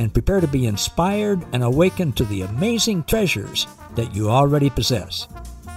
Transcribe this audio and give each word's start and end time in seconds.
and 0.00 0.14
prepare 0.14 0.40
to 0.40 0.46
be 0.46 0.66
inspired 0.66 1.44
and 1.52 1.62
awakened 1.62 2.16
to 2.16 2.24
the 2.24 2.40
amazing 2.40 3.04
treasures 3.04 3.66
that 3.96 4.14
you 4.16 4.30
already 4.30 4.70
possess. 4.70 5.28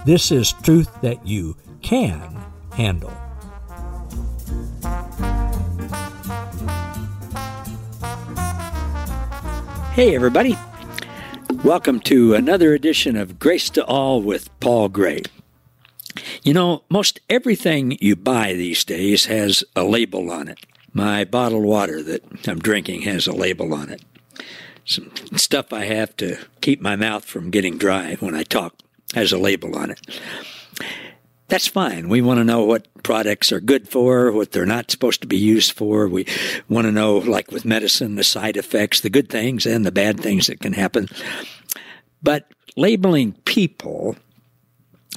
This 0.06 0.32
is 0.32 0.54
truth 0.62 0.88
that 1.02 1.26
you 1.26 1.54
can 1.82 2.34
handle. 2.72 3.12
Hey, 9.92 10.16
everybody. 10.16 10.56
Welcome 11.62 12.00
to 12.00 12.32
another 12.32 12.72
edition 12.72 13.18
of 13.18 13.38
Grace 13.38 13.68
to 13.70 13.84
All 13.84 14.22
with 14.22 14.48
Paul 14.58 14.88
Gray. 14.88 15.20
You 16.42 16.54
know, 16.54 16.84
most 16.88 17.20
everything 17.28 17.98
you 18.00 18.16
buy 18.16 18.54
these 18.54 18.84
days 18.84 19.26
has 19.26 19.64
a 19.76 19.84
label 19.84 20.30
on 20.30 20.48
it. 20.48 20.64
My 20.94 21.24
bottled 21.24 21.64
water 21.64 22.02
that 22.04 22.48
I'm 22.48 22.58
drinking 22.58 23.02
has 23.02 23.26
a 23.26 23.32
label 23.32 23.74
on 23.74 23.90
it. 23.90 24.00
Some 24.84 25.10
stuff 25.36 25.72
I 25.72 25.84
have 25.84 26.16
to 26.18 26.38
keep 26.60 26.80
my 26.80 26.96
mouth 26.96 27.24
from 27.24 27.50
getting 27.50 27.78
dry 27.78 28.16
when 28.20 28.34
I 28.34 28.42
talk 28.42 28.74
has 29.14 29.32
a 29.32 29.38
label 29.38 29.76
on 29.76 29.90
it. 29.90 30.00
That's 31.48 31.66
fine. 31.66 32.08
We 32.08 32.22
want 32.22 32.38
to 32.38 32.44
know 32.44 32.64
what 32.64 32.88
products 33.02 33.52
are 33.52 33.60
good 33.60 33.88
for, 33.88 34.32
what 34.32 34.52
they're 34.52 34.66
not 34.66 34.90
supposed 34.90 35.20
to 35.20 35.26
be 35.26 35.36
used 35.36 35.72
for. 35.72 36.08
We 36.08 36.26
want 36.68 36.86
to 36.86 36.92
know, 36.92 37.18
like 37.18 37.50
with 37.50 37.64
medicine, 37.64 38.16
the 38.16 38.24
side 38.24 38.56
effects, 38.56 39.00
the 39.00 39.10
good 39.10 39.28
things 39.28 39.66
and 39.66 39.84
the 39.84 39.92
bad 39.92 40.20
things 40.20 40.46
that 40.46 40.60
can 40.60 40.72
happen. 40.72 41.08
But 42.22 42.50
labeling 42.76 43.34
people 43.44 44.16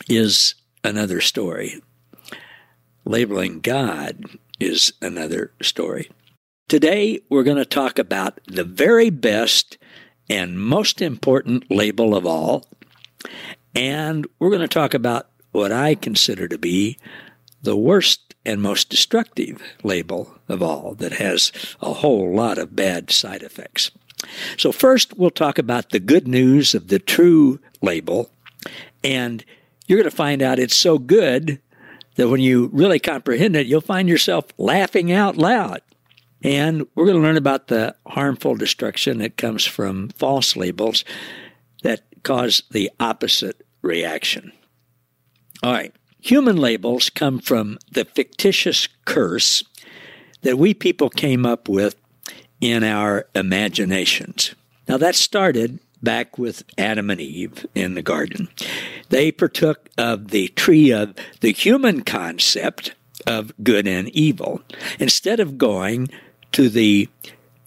is 0.10 0.56
another 0.84 1.22
story. 1.22 1.82
Labeling 3.06 3.62
God 3.62 4.26
is 4.60 4.94
another 5.02 5.54
story. 5.62 6.10
Today, 6.68 7.22
we're 7.30 7.44
going 7.44 7.56
to 7.56 7.64
talk 7.64 7.98
about 7.98 8.42
the 8.46 8.66
very 8.66 9.10
best 9.10 9.78
and 10.30 10.60
most 10.60 11.02
important 11.02 11.72
label 11.72 12.14
of 12.14 12.26
all. 12.26 12.66
And 13.74 14.28
we're 14.38 14.50
going 14.50 14.60
to 14.60 14.68
talk 14.68 14.94
about 14.94 15.30
what 15.54 15.72
I 15.72 15.96
consider 15.96 16.50
to 16.50 16.58
be 16.58 16.98
the 17.64 17.78
worst 17.78 18.36
and 18.46 18.62
most 18.62 18.90
destructive 18.90 19.62
label 19.82 20.36
of 20.50 20.62
all 20.62 20.94
that 20.96 21.14
has 21.14 21.54
a 21.80 21.94
whole 21.94 22.36
lot 22.36 22.58
of 22.58 22.76
bad 22.76 23.12
side 23.12 23.44
effects. 23.44 23.90
So, 24.58 24.74
first, 24.74 25.18
we'll 25.18 25.30
talk 25.30 25.58
about 25.58 25.92
the 25.92 26.02
good 26.02 26.28
news 26.28 26.76
of 26.76 26.90
the 26.90 27.00
true 27.00 27.62
label. 27.82 28.30
And 29.06 29.46
you're 29.88 30.00
going 30.00 30.12
to 30.12 30.16
find 30.16 30.42
out 30.42 30.60
it's 30.60 30.76
so 30.76 30.98
good 30.98 31.62
that 32.16 32.28
when 32.28 32.42
you 32.42 32.70
really 32.74 33.00
comprehend 33.00 33.56
it, 33.56 33.68
you'll 33.68 33.80
find 33.80 34.10
yourself 34.10 34.48
laughing 34.58 35.14
out 35.14 35.38
loud. 35.38 35.82
And 36.44 36.86
we're 36.96 37.06
going 37.06 37.18
to 37.18 37.24
learn 37.24 37.38
about 37.38 37.68
the 37.68 37.96
harmful 38.06 38.56
destruction 38.56 39.18
that 39.20 39.38
comes 39.38 39.66
from 39.66 40.10
false 40.10 40.56
labels 40.56 41.04
that 41.84 42.04
cause 42.24 42.64
the 42.72 42.92
opposite 43.00 43.66
reaction. 43.82 44.52
All 45.64 45.72
right. 45.72 45.94
Human 46.20 46.58
labels 46.58 47.10
come 47.10 47.40
from 47.40 47.78
the 47.92 48.06
fictitious 48.06 48.88
curse 49.06 49.64
that 50.42 50.58
we 50.58 50.74
people 50.74 51.10
came 51.10 51.46
up 51.46 51.70
with 51.70 51.96
in 52.60 52.84
our 52.84 53.28
imaginations. 53.34 54.54
Now, 54.88 54.98
that 54.98 55.16
started 55.16 55.80
back 56.02 56.38
with 56.38 56.64
Adam 56.78 57.10
and 57.10 57.20
Eve 57.20 57.66
in 57.74 57.96
the 57.96 58.02
garden. 58.02 58.50
They 59.10 59.32
partook 59.32 59.90
of 59.98 60.30
the 60.30 60.50
tree 60.50 60.92
of 60.92 61.16
the 61.42 61.52
human 61.52 62.04
concept 62.04 62.94
of 63.26 63.52
good 63.64 63.88
and 63.88 64.10
evil 64.10 64.62
instead 65.00 65.40
of 65.40 65.58
going 65.58 66.08
to 66.54 66.70
the 66.70 67.10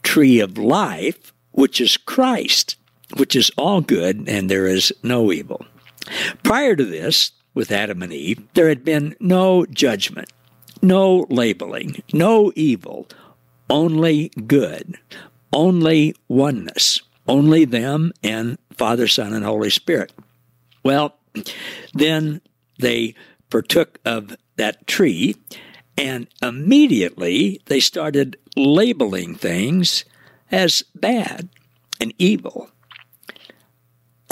tree 0.03 0.41
of 0.41 0.59
life, 0.59 1.33
which 1.53 1.81
is 1.81 1.97
Christ, 1.97 2.77
which 3.17 3.35
is 3.37 3.51
all 3.57 3.81
good 3.81 4.29
and 4.29 4.51
there 4.51 4.67
is 4.67 4.93
no 5.03 5.33
evil. 5.33 5.65
Prior 6.43 6.77
to 6.77 6.85
this, 6.85 7.33
with 7.55 7.73
Adam 7.73 8.03
and 8.03 8.13
Eve, 8.13 8.41
there 8.55 8.69
had 8.69 8.85
been 8.85 9.17
no 9.21 9.67
judgment, 9.67 10.33
no 10.83 11.27
labeling, 11.29 12.03
no 12.13 12.53
evil, 12.55 13.09
only 13.69 14.31
good, 14.47 14.97
only 15.53 16.15
oneness, 16.29 17.03
only 17.27 17.65
them 17.65 18.12
and 18.23 18.59
Father, 18.73 19.09
Son, 19.09 19.33
and 19.33 19.45
Holy 19.45 19.71
Spirit. 19.71 20.12
Well, 20.83 21.17
then 21.93 22.41
they 22.79 23.15
partook 23.51 23.99
of 24.05 24.37
that 24.57 24.87
tree, 24.87 25.37
and 25.97 26.27
immediately 26.43 27.61
they 27.67 27.81
started 27.81 28.37
labeling 28.56 29.34
things 29.34 30.05
as 30.51 30.83
bad 30.95 31.49
and 32.01 32.15
evil. 32.19 32.71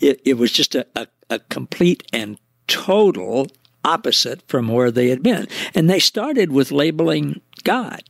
it, 0.00 0.20
it 0.24 0.38
was 0.38 0.52
just 0.52 0.74
a, 0.74 0.86
a, 0.94 1.08
a 1.28 1.38
complete 1.38 2.04
and 2.12 2.38
total 2.66 3.48
opposite 3.84 4.42
from 4.46 4.68
where 4.68 4.90
they 4.90 5.08
had 5.08 5.22
been. 5.22 5.46
And 5.74 5.88
they 5.88 5.98
started 5.98 6.52
with 6.52 6.70
labeling 6.70 7.40
God. 7.64 8.02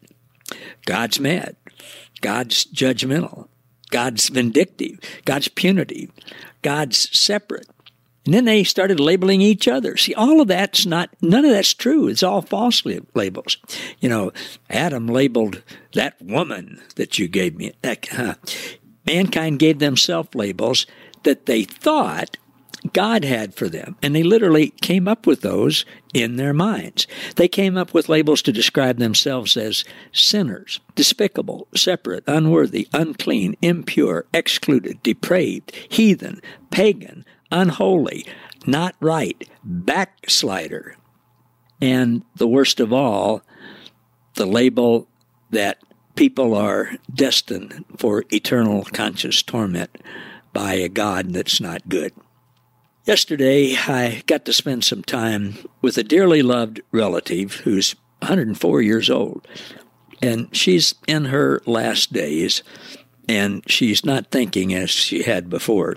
God's 0.87 1.21
mad. 1.21 1.57
God's 2.21 2.65
judgmental. 2.67 3.49
God's 3.91 4.29
vindictive. 4.29 4.99
God's 5.25 5.49
punitive. 5.49 6.11
God's 6.63 7.17
separate. 7.17 7.69
And 8.25 8.35
then 8.35 8.45
they 8.45 8.65
started 8.65 9.01
labeling 9.01 9.41
each 9.41 9.67
other. 9.67 9.97
See, 9.97 10.15
all 10.15 10.41
of 10.41 10.49
that's 10.49 10.85
not, 10.85 11.11
none 11.23 11.45
of 11.45 11.51
that's 11.51 11.73
true. 11.73 12.09
It's 12.09 12.23
all 12.23 12.43
false 12.43 12.85
labels. 13.15 13.57
You 14.01 14.09
know, 14.09 14.33
Adam 14.69 15.07
labeled 15.07 15.63
that 15.95 16.21
woman 16.21 16.81
that 16.97 17.19
you 17.19 17.29
gave 17.29 17.57
me. 17.57 17.73
That, 17.83 18.19
uh, 18.19 18.35
mankind 19.07 19.59
gave 19.59 19.79
themselves 19.79 20.35
labels 20.35 20.87
that 21.23 21.47
they 21.47 21.65
thought 21.65 22.37
God 22.93 23.25
had 23.25 23.55
for 23.55 23.69
them. 23.69 23.97
And 24.03 24.15
they 24.15 24.23
literally 24.23 24.71
came 24.81 25.07
up 25.07 25.27
with 25.27 25.43
those 25.43 25.85
in 26.15 26.37
their 26.37 26.55
minds. 26.55 27.07
They 27.37 27.49
came 27.49 27.77
up 27.77 27.93
with 27.93 28.09
labels 28.09 28.43
to 28.43 28.53
describe 28.53 28.99
themselves 28.99 29.57
as 29.57 29.85
sinners, 30.13 30.81
despicable, 30.95 31.69
separate, 31.75 32.25
unworthy, 32.27 32.89
unclean, 32.93 33.57
impure, 33.63 34.27
excluded, 34.33 35.03
depraved, 35.03 35.73
heathen, 35.89 36.41
pagan, 36.71 37.25
unholy, 37.51 38.27
not 38.67 38.95
right, 39.01 39.49
backslider. 39.65 40.97
And 41.81 42.25
the 42.37 42.49
worst 42.49 42.81
of 42.81 42.93
all, 42.93 43.43
the 44.35 44.47
label 44.47 45.09
that 45.51 45.83
people 46.15 46.55
are 46.55 46.93
destined 47.13 47.85
for 47.97 48.25
eternal 48.31 48.85
conscious 48.85 49.43
torment 49.43 49.91
by 50.53 50.75
a 50.75 50.89
God 50.89 51.33
that's 51.33 51.61
not 51.61 51.89
good. 51.89 52.13
Yesterday, 53.07 53.75
I 53.77 54.23
got 54.27 54.45
to 54.45 54.53
spend 54.53 54.85
some 54.85 55.03
time 55.03 55.55
with 55.81 55.97
a 55.97 56.03
dearly 56.03 56.43
loved 56.43 56.83
relative 56.93 57.55
who's 57.55 57.95
104 58.19 58.83
years 58.83 59.09
old. 59.09 59.49
And 60.23 60.55
she's 60.55 60.95
in 61.07 61.27
her 61.27 61.63
last 61.65 62.13
days, 62.13 62.63
and 63.27 63.63
she's 63.67 64.05
not 64.05 64.31
thinking 64.31 64.75
as 64.75 64.91
she 64.91 65.23
had 65.23 65.49
before. 65.49 65.97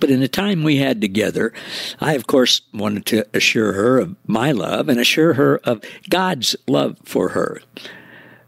But 0.00 0.10
in 0.10 0.20
the 0.20 0.28
time 0.28 0.62
we 0.62 0.76
had 0.76 1.00
together, 1.00 1.52
I, 2.00 2.14
of 2.14 2.26
course, 2.26 2.62
wanted 2.72 3.06
to 3.06 3.26
assure 3.34 3.72
her 3.72 3.98
of 3.98 4.16
my 4.26 4.52
love 4.52 4.88
and 4.88 5.00
assure 5.00 5.34
her 5.34 5.58
of 5.58 5.82
God's 6.08 6.56
love 6.66 6.98
for 7.04 7.30
her. 7.30 7.60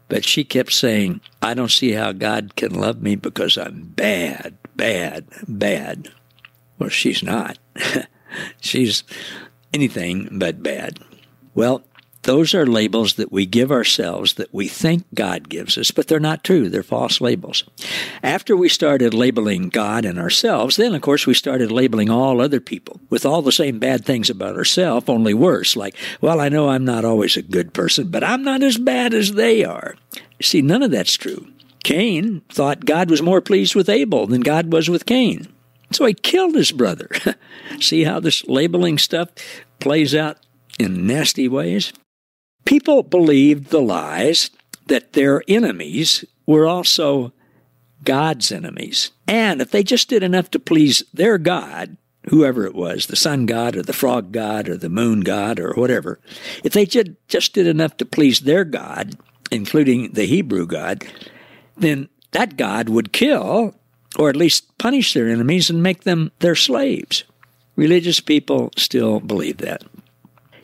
But 0.07 0.25
she 0.25 0.43
kept 0.43 0.73
saying, 0.73 1.21
I 1.41 1.53
don't 1.53 1.71
see 1.71 1.93
how 1.93 2.11
God 2.11 2.55
can 2.55 2.73
love 2.73 3.01
me 3.01 3.15
because 3.15 3.57
I'm 3.57 3.93
bad, 3.95 4.57
bad, 4.75 5.25
bad. 5.47 6.11
Well, 6.77 6.89
she's 6.89 7.23
not. 7.23 7.57
she's 8.61 9.03
anything 9.73 10.27
but 10.33 10.61
bad. 10.61 10.99
Well, 11.55 11.83
those 12.23 12.53
are 12.53 12.67
labels 12.67 13.15
that 13.15 13.31
we 13.31 13.45
give 13.45 13.71
ourselves 13.71 14.35
that 14.35 14.53
we 14.53 14.67
think 14.67 15.05
God 15.13 15.49
gives 15.49 15.77
us, 15.77 15.89
but 15.89 16.07
they're 16.07 16.19
not 16.19 16.43
true. 16.43 16.69
They're 16.69 16.83
false 16.83 17.19
labels. 17.19 17.63
After 18.21 18.55
we 18.55 18.69
started 18.69 19.13
labeling 19.13 19.69
God 19.69 20.05
and 20.05 20.19
ourselves, 20.19 20.75
then 20.75 20.93
of 20.93 21.01
course 21.01 21.25
we 21.25 21.33
started 21.33 21.71
labeling 21.71 22.09
all 22.09 22.39
other 22.39 22.59
people 22.59 22.99
with 23.09 23.25
all 23.25 23.41
the 23.41 23.51
same 23.51 23.79
bad 23.79 24.05
things 24.05 24.29
about 24.29 24.55
ourselves, 24.55 25.09
only 25.09 25.33
worse. 25.33 25.75
Like, 25.75 25.95
well, 26.21 26.39
I 26.39 26.49
know 26.49 26.69
I'm 26.69 26.85
not 26.85 27.05
always 27.05 27.37
a 27.37 27.41
good 27.41 27.73
person, 27.73 28.09
but 28.09 28.23
I'm 28.23 28.43
not 28.43 28.61
as 28.61 28.77
bad 28.77 29.13
as 29.13 29.33
they 29.33 29.63
are. 29.63 29.95
See, 30.41 30.61
none 30.61 30.83
of 30.83 30.91
that's 30.91 31.17
true. 31.17 31.47
Cain 31.83 32.41
thought 32.49 32.85
God 32.85 33.09
was 33.09 33.23
more 33.23 33.41
pleased 33.41 33.73
with 33.73 33.89
Abel 33.89 34.27
than 34.27 34.41
God 34.41 34.71
was 34.71 34.89
with 34.89 35.07
Cain. 35.07 35.47
So 35.91 36.05
he 36.05 36.13
killed 36.13 36.55
his 36.55 36.71
brother. 36.71 37.09
See 37.79 38.03
how 38.03 38.19
this 38.19 38.45
labeling 38.45 38.97
stuff 38.97 39.29
plays 39.79 40.13
out 40.13 40.37
in 40.79 41.07
nasty 41.07 41.47
ways? 41.47 41.91
People 42.71 43.03
believed 43.03 43.67
the 43.67 43.81
lies 43.81 44.49
that 44.85 45.11
their 45.11 45.43
enemies 45.49 46.23
were 46.45 46.65
also 46.65 47.33
God's 48.05 48.49
enemies. 48.49 49.11
And 49.27 49.59
if 49.59 49.71
they 49.71 49.83
just 49.83 50.07
did 50.07 50.23
enough 50.23 50.49
to 50.51 50.57
please 50.59 51.03
their 51.13 51.37
God, 51.37 51.97
whoever 52.29 52.65
it 52.65 52.73
was, 52.73 53.07
the 53.07 53.17
sun 53.17 53.45
god 53.45 53.75
or 53.75 53.81
the 53.83 53.91
frog 53.91 54.31
god 54.31 54.69
or 54.69 54.77
the 54.77 54.87
moon 54.87 55.19
god 55.19 55.59
or 55.59 55.73
whatever, 55.73 56.21
if 56.63 56.71
they 56.71 56.85
just 56.85 57.53
did 57.53 57.67
enough 57.67 57.97
to 57.97 58.05
please 58.05 58.39
their 58.39 58.63
God, 58.63 59.17
including 59.51 60.13
the 60.13 60.23
Hebrew 60.23 60.65
God, 60.65 61.03
then 61.75 62.07
that 62.31 62.55
God 62.55 62.87
would 62.87 63.11
kill 63.11 63.75
or 64.17 64.29
at 64.29 64.37
least 64.37 64.77
punish 64.77 65.13
their 65.13 65.27
enemies 65.27 65.69
and 65.69 65.83
make 65.83 66.05
them 66.05 66.31
their 66.39 66.55
slaves. 66.55 67.25
Religious 67.75 68.21
people 68.21 68.71
still 68.77 69.19
believe 69.19 69.57
that. 69.57 69.83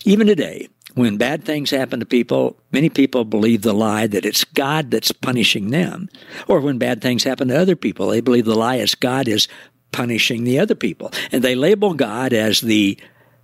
Even 0.06 0.26
today, 0.26 0.70
when 0.98 1.18
bad 1.18 1.44
things 1.44 1.70
happen 1.70 2.00
to 2.00 2.06
people, 2.06 2.58
many 2.72 2.90
people 2.90 3.24
believe 3.24 3.62
the 3.62 3.74
lie 3.74 4.08
that 4.08 4.26
it's 4.26 4.44
God 4.44 4.90
that's 4.90 5.12
punishing 5.12 5.70
them. 5.70 6.10
Or 6.48 6.60
when 6.60 6.80
bad 6.80 7.02
things 7.02 7.24
happen 7.24 7.50
to 7.50 7.60
other 7.60 7.76
people, 7.76 8.08
they 8.08 8.20
believe 8.20 8.46
the 8.46 8.56
lie 8.56 8.78
is 8.78 8.96
God 8.96 9.28
is 9.28 9.48
punishing 9.92 10.44
the 10.44 10.58
other 10.58 10.74
people. 10.74 11.12
And 11.32 11.44
they 11.44 11.54
label 11.54 11.94
God 11.94 12.34
as 12.34 12.62
the 12.62 12.98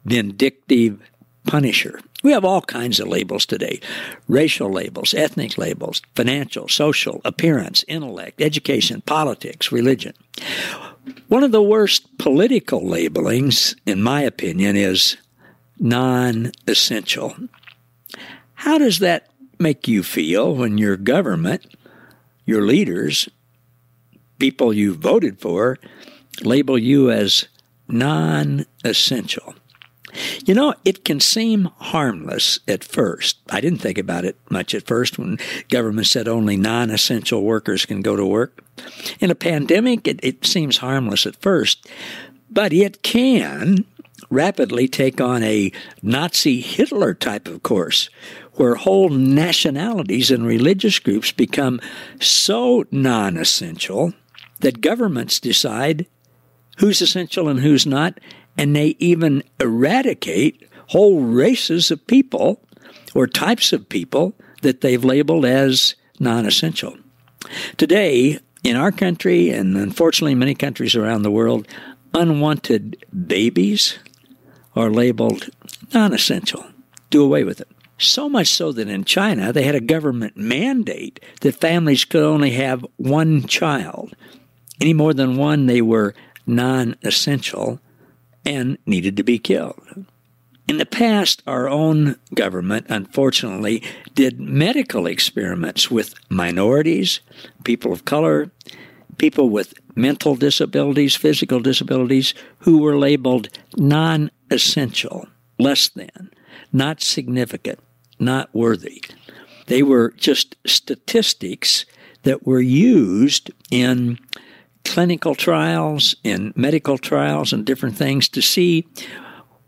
vindictive 0.05 0.99
punisher. 1.45 1.99
We 2.23 2.31
have 2.31 2.45
all 2.45 2.61
kinds 2.61 2.99
of 2.99 3.07
labels 3.07 3.45
today 3.45 3.81
racial 4.27 4.71
labels, 4.71 5.13
ethnic 5.13 5.57
labels, 5.57 6.01
financial, 6.15 6.67
social, 6.67 7.21
appearance, 7.23 7.85
intellect, 7.87 8.41
education, 8.41 9.01
politics, 9.01 9.71
religion. 9.71 10.13
One 11.27 11.43
of 11.43 11.51
the 11.51 11.61
worst 11.61 12.17
political 12.17 12.87
labelings, 12.87 13.75
in 13.85 14.01
my 14.01 14.21
opinion, 14.21 14.75
is 14.75 15.17
non 15.83 16.51
essential. 16.65 17.35
How 18.55 18.77
does 18.77 18.99
that 18.99 19.27
make 19.59 19.87
you 19.87 20.01
feel 20.01 20.55
when 20.55 20.77
your 20.77 20.95
government, 20.95 21.75
your 22.45 22.61
leaders, 22.65 23.27
people 24.39 24.73
you 24.73 24.93
voted 24.93 25.39
for, 25.39 25.77
label 26.41 26.77
you 26.77 27.11
as 27.11 27.49
non 27.87 28.65
essential? 28.85 29.53
You 30.45 30.53
know, 30.53 30.73
it 30.85 31.03
can 31.03 31.19
seem 31.19 31.69
harmless 31.77 32.59
at 32.67 32.83
first. 32.83 33.39
I 33.49 33.59
didn't 33.59 33.79
think 33.79 33.97
about 33.97 34.25
it 34.25 34.37
much 34.49 34.73
at 34.75 34.87
first 34.87 35.17
when 35.17 35.37
government 35.69 36.07
said 36.07 36.27
only 36.29 36.55
non 36.55 36.91
essential 36.91 37.43
workers 37.43 37.85
can 37.85 38.01
go 38.01 38.15
to 38.15 38.25
work. 38.25 38.63
In 39.19 39.31
a 39.31 39.35
pandemic, 39.35 40.07
it, 40.07 40.21
it 40.23 40.45
seems 40.45 40.77
harmless 40.77 41.25
at 41.25 41.41
first, 41.41 41.89
but 42.49 42.71
it 42.71 43.03
can 43.03 43.85
rapidly 44.33 44.87
take 44.87 45.21
on 45.21 45.43
a 45.43 45.71
Nazi 46.01 46.61
Hitler 46.61 47.13
type 47.13 47.47
of 47.47 47.63
course, 47.63 48.09
where 48.53 48.75
whole 48.75 49.09
nationalities 49.09 50.31
and 50.31 50.45
religious 50.45 50.99
groups 50.99 51.31
become 51.31 51.79
so 52.19 52.85
non 52.91 53.37
essential 53.37 54.13
that 54.59 54.81
governments 54.81 55.39
decide 55.39 56.05
who's 56.77 57.01
essential 57.01 57.49
and 57.49 57.59
who's 57.59 57.85
not, 57.85 58.19
and 58.57 58.75
they 58.75 58.95
even 58.99 59.43
eradicate 59.59 60.67
whole 60.87 61.21
races 61.21 61.91
of 61.91 62.05
people 62.07 62.61
or 63.15 63.27
types 63.27 63.73
of 63.73 63.89
people 63.89 64.33
that 64.61 64.81
they've 64.81 65.03
labeled 65.03 65.45
as 65.45 65.95
non 66.19 66.45
essential. 66.45 66.97
Today, 67.77 68.39
in 68.63 68.75
our 68.75 68.91
country, 68.91 69.49
and 69.49 69.75
unfortunately 69.75 70.35
many 70.35 70.55
countries 70.55 70.95
around 70.95 71.23
the 71.23 71.31
world, 71.31 71.67
unwanted 72.13 73.03
babies 73.27 73.99
are 74.75 74.89
labeled 74.89 75.49
non 75.93 76.13
essential. 76.13 76.65
Do 77.09 77.23
away 77.23 77.43
with 77.43 77.61
it. 77.61 77.67
So 77.97 78.27
much 78.27 78.47
so 78.47 78.71
that 78.71 78.87
in 78.87 79.05
China, 79.05 79.53
they 79.53 79.63
had 79.63 79.75
a 79.75 79.81
government 79.81 80.35
mandate 80.35 81.19
that 81.41 81.55
families 81.55 82.05
could 82.05 82.23
only 82.23 82.51
have 82.51 82.85
one 82.97 83.43
child. 83.43 84.15
Any 84.81 84.93
more 84.93 85.13
than 85.13 85.37
one, 85.37 85.67
they 85.67 85.81
were 85.81 86.15
non 86.45 86.95
essential 87.03 87.79
and 88.45 88.77
needed 88.85 89.15
to 89.17 89.23
be 89.23 89.39
killed. 89.39 90.05
In 90.67 90.77
the 90.77 90.85
past, 90.85 91.43
our 91.45 91.67
own 91.67 92.15
government, 92.33 92.85
unfortunately, 92.89 93.83
did 94.15 94.39
medical 94.39 95.05
experiments 95.07 95.91
with 95.91 96.15
minorities, 96.29 97.19
people 97.63 97.91
of 97.91 98.05
color, 98.05 98.49
people 99.17 99.49
with 99.49 99.73
mental 99.95 100.35
disabilities, 100.35 101.15
physical 101.15 101.59
disabilities, 101.59 102.33
who 102.59 102.79
were 102.79 102.97
labeled 102.97 103.49
non 103.75 104.31
essential, 104.53 105.27
less 105.59 105.89
than, 105.89 106.31
not 106.71 107.01
significant, 107.01 107.79
not 108.19 108.53
worthy. 108.53 109.03
They 109.67 109.83
were 109.83 110.13
just 110.17 110.55
statistics 110.65 111.85
that 112.23 112.45
were 112.45 112.61
used 112.61 113.51
in 113.71 114.19
clinical 114.85 115.35
trials, 115.35 116.15
in 116.23 116.53
medical 116.55 116.97
trials, 116.97 117.53
and 117.53 117.65
different 117.65 117.97
things 117.97 118.29
to 118.29 118.41
see 118.41 118.87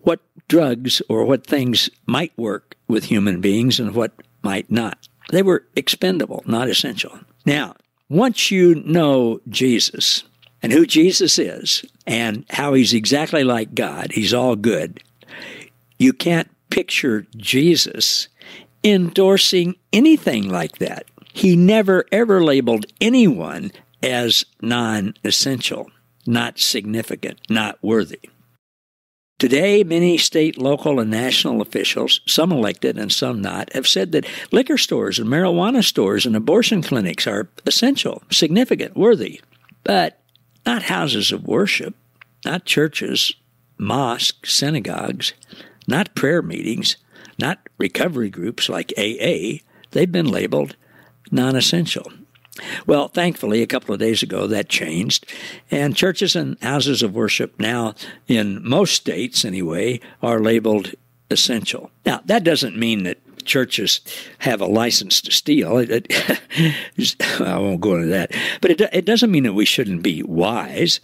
what 0.01 0.21
drugs 0.47 1.01
or 1.09 1.25
what 1.25 1.47
things 1.47 1.89
might 2.05 2.37
work 2.37 2.75
with 2.87 3.05
human 3.05 3.41
beings 3.41 3.79
and 3.79 3.95
what 3.95 4.13
might 4.43 4.69
not. 4.69 5.07
They 5.31 5.41
were 5.41 5.65
expendable, 5.75 6.43
not 6.45 6.69
essential. 6.69 7.19
Now, 7.45 7.75
once 8.09 8.51
you 8.51 8.75
know 8.75 9.41
Jesus 9.49 10.23
and 10.65 10.73
who 10.73 10.87
Jesus 10.87 11.37
is 11.37 11.85
and 12.07 12.43
how 12.49 12.73
he's 12.73 12.91
exactly 12.91 13.43
like 13.43 13.75
God, 13.75 14.11
he's 14.13 14.33
all 14.33 14.55
good, 14.55 14.99
you 15.99 16.11
can't 16.11 16.49
picture 16.71 17.27
Jesus 17.37 18.29
endorsing 18.83 19.75
anything 19.93 20.49
like 20.49 20.79
that. 20.79 21.05
He 21.31 21.55
never 21.55 22.05
ever 22.11 22.43
labeled 22.43 22.87
anyone 22.99 23.73
as 24.01 24.43
non 24.59 25.13
essential, 25.23 25.91
not 26.25 26.57
significant, 26.57 27.41
not 27.47 27.77
worthy. 27.83 28.21
Today, 29.37 29.83
many 29.83 30.17
state, 30.17 30.57
local, 30.57 30.99
and 30.99 31.11
national 31.11 31.61
officials, 31.61 32.21
some 32.25 32.51
elected 32.51 32.97
and 32.97 33.11
some 33.11 33.39
not, 33.39 33.71
have 33.73 33.87
said 33.87 34.13
that 34.13 34.25
liquor 34.51 34.79
stores 34.79 35.19
and 35.19 35.29
marijuana 35.29 35.83
stores 35.83 36.25
and 36.25 36.35
abortion 36.35 36.81
clinics 36.81 37.27
are 37.27 37.51
essential, 37.67 38.23
significant, 38.31 38.97
worthy, 38.97 39.41
but 39.83 40.21
not 40.65 40.83
houses 40.83 41.31
of 41.31 41.47
worship, 41.47 41.95
not 42.43 42.65
churches, 42.65 43.35
mosques, 43.77 44.53
synagogues, 44.53 45.33
not 45.87 46.15
prayer 46.15 46.41
meetings, 46.41 46.97
not 47.37 47.59
recovery 47.77 48.29
groups 48.29 48.69
like 48.69 48.93
AA. 48.97 49.59
They've 49.91 50.11
been 50.11 50.27
labeled 50.27 50.75
non 51.31 51.55
essential. 51.55 52.11
Well, 52.87 53.09
thankfully, 53.09 53.61
a 53.61 53.67
couple 53.67 53.93
of 53.93 53.99
days 53.99 54.23
ago 54.23 54.47
that 54.47 54.69
changed, 54.69 55.31
and 55.69 55.95
churches 55.95 56.35
and 56.35 56.57
houses 56.61 57.03
of 57.03 57.13
worship 57.13 57.59
now, 57.59 57.95
in 58.27 58.65
most 58.67 58.93
states 58.93 59.43
anyway, 59.43 59.99
are 60.23 60.39
labeled 60.39 60.93
essential. 61.29 61.91
Now, 62.05 62.21
that 62.25 62.43
doesn't 62.43 62.77
mean 62.77 63.03
that 63.03 63.17
churches 63.45 64.01
have 64.39 64.61
a 64.61 64.65
license 64.65 65.21
to 65.21 65.31
steal. 65.31 65.77
It, 65.77 66.07
it, 66.09 67.15
I 67.39 67.57
won't 67.57 67.81
go 67.81 67.95
into 67.95 68.07
that, 68.07 68.31
but 68.61 68.71
it, 68.71 68.81
it 68.81 69.05
doesn't 69.05 69.31
mean 69.31 69.43
that 69.43 69.53
we 69.53 69.65
shouldn't 69.65 70.03
be 70.03 70.23
wise. 70.23 70.99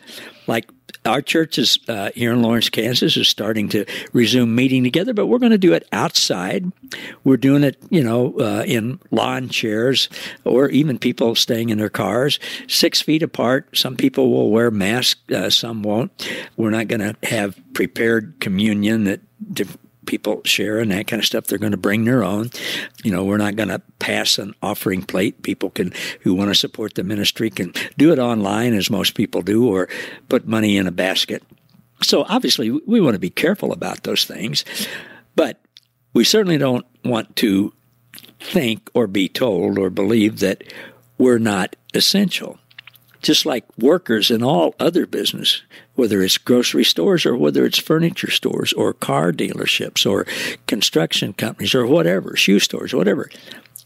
Like 0.47 0.69
our 1.05 1.21
churches 1.21 1.79
uh, 1.87 2.11
here 2.15 2.31
in 2.31 2.41
Lawrence, 2.41 2.69
Kansas, 2.69 3.17
is 3.17 3.27
starting 3.27 3.69
to 3.69 3.85
resume 4.13 4.53
meeting 4.53 4.83
together, 4.83 5.13
but 5.13 5.27
we're 5.27 5.39
going 5.39 5.51
to 5.51 5.57
do 5.57 5.73
it 5.73 5.87
outside. 5.91 6.71
We're 7.23 7.37
doing 7.37 7.63
it, 7.63 7.77
you 7.89 8.03
know, 8.03 8.37
uh, 8.39 8.63
in 8.67 8.99
lawn 9.09 9.49
chairs 9.49 10.09
or 10.43 10.69
even 10.69 10.99
people 10.99 11.33
staying 11.35 11.69
in 11.69 11.79
their 11.79 11.89
cars, 11.89 12.39
six 12.67 13.01
feet 13.01 13.23
apart. 13.23 13.75
Some 13.75 13.95
people 13.95 14.31
will 14.31 14.51
wear 14.51 14.69
masks, 14.69 15.21
uh, 15.31 15.49
some 15.49 15.81
won't. 15.81 16.11
We're 16.55 16.69
not 16.69 16.87
going 16.87 17.01
to 17.01 17.15
have 17.27 17.59
prepared 17.73 18.35
communion 18.39 19.05
that 19.05 19.21
people 20.11 20.41
share 20.43 20.79
and 20.79 20.91
that 20.91 21.07
kind 21.07 21.21
of 21.21 21.25
stuff. 21.25 21.45
They're 21.45 21.57
going 21.57 21.71
to 21.71 21.77
bring 21.77 22.03
their 22.03 22.21
own. 22.21 22.49
You 23.01 23.11
know, 23.11 23.23
we're 23.23 23.37
not 23.37 23.55
going 23.55 23.69
to 23.69 23.81
pass 23.99 24.37
an 24.37 24.53
offering 24.61 25.03
plate. 25.03 25.41
People 25.41 25.69
can, 25.69 25.93
who 26.19 26.33
want 26.33 26.49
to 26.49 26.55
support 26.55 26.95
the 26.95 27.03
ministry, 27.03 27.49
can 27.49 27.73
do 27.97 28.11
it 28.11 28.19
online 28.19 28.73
as 28.73 28.89
most 28.89 29.15
people 29.15 29.41
do, 29.41 29.69
or 29.69 29.87
put 30.27 30.45
money 30.45 30.75
in 30.75 30.85
a 30.85 30.91
basket. 30.91 31.43
So 32.01 32.25
obviously, 32.27 32.71
we 32.71 32.99
want 32.99 33.15
to 33.15 33.19
be 33.19 33.29
careful 33.29 33.71
about 33.71 34.03
those 34.03 34.25
things, 34.25 34.65
but 35.37 35.61
we 36.13 36.25
certainly 36.25 36.57
don't 36.57 36.85
want 37.05 37.33
to 37.37 37.73
think 38.41 38.89
or 38.93 39.07
be 39.07 39.29
told 39.29 39.77
or 39.77 39.89
believe 39.89 40.39
that 40.39 40.61
we're 41.17 41.39
not 41.39 41.77
essential 41.93 42.59
just 43.21 43.45
like 43.45 43.65
workers 43.77 44.31
in 44.31 44.43
all 44.43 44.75
other 44.79 45.05
business, 45.05 45.61
whether 45.95 46.21
it's 46.21 46.37
grocery 46.37 46.83
stores 46.83 47.25
or 47.25 47.35
whether 47.35 47.65
it's 47.65 47.77
furniture 47.77 48.31
stores 48.31 48.73
or 48.73 48.93
car 48.93 49.31
dealerships 49.31 50.09
or 50.09 50.25
construction 50.67 51.33
companies 51.33 51.75
or 51.75 51.85
whatever, 51.85 52.35
shoe 52.35 52.59
stores, 52.59 52.93
whatever. 52.93 53.29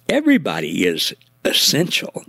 Everybody 0.08 0.86
is 0.86 1.14
essential. 1.44 2.24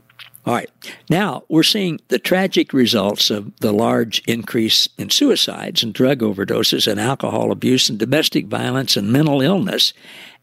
All 0.45 0.55
right. 0.55 0.71
Now 1.11 1.43
we're 1.49 1.65
seeing 1.65 2.01
the 2.09 2.21
tragic 2.21 2.73
results 2.73 3.31
of 3.31 3.57
the 3.59 3.73
large 3.73 4.21
increase 4.27 4.89
in 4.97 5.11
suicides 5.11 5.83
and 5.83 5.93
drug 5.93 6.21
overdoses 6.21 6.91
and 6.91 7.01
alcohol 7.01 7.51
abuse 7.51 7.89
and 7.89 7.99
domestic 7.99 8.47
violence 8.47 8.97
and 8.97 9.13
mental 9.13 9.43
illness, 9.43 9.93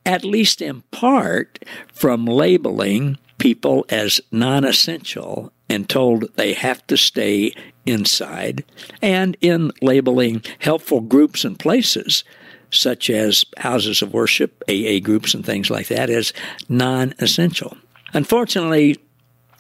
at 0.05 0.25
least 0.25 0.62
in 0.62 0.82
part 0.91 1.63
from 1.93 2.25
labeling 2.25 3.17
people 3.38 3.86
as 3.89 4.20
non 4.32 4.65
essential 4.65 5.53
and 5.73 5.89
told 5.89 6.33
they 6.35 6.53
have 6.53 6.85
to 6.87 6.95
stay 6.95 7.53
inside, 7.85 8.63
and 9.01 9.35
in 9.41 9.71
labeling 9.81 10.43
helpful 10.59 11.01
groups 11.01 11.43
and 11.43 11.59
places 11.59 12.23
such 12.69 13.09
as 13.09 13.45
houses 13.57 14.01
of 14.01 14.13
worship, 14.13 14.63
AA 14.69 14.99
groups, 14.99 15.33
and 15.33 15.45
things 15.45 15.69
like 15.69 15.87
that 15.87 16.09
as 16.09 16.33
non 16.69 17.13
essential. 17.19 17.77
Unfortunately, 18.13 18.97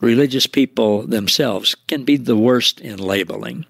religious 0.01 0.47
people 0.47 1.05
themselves 1.07 1.75
can 1.87 2.03
be 2.03 2.17
the 2.17 2.37
worst 2.37 2.79
in 2.81 2.97
labeling, 2.97 3.65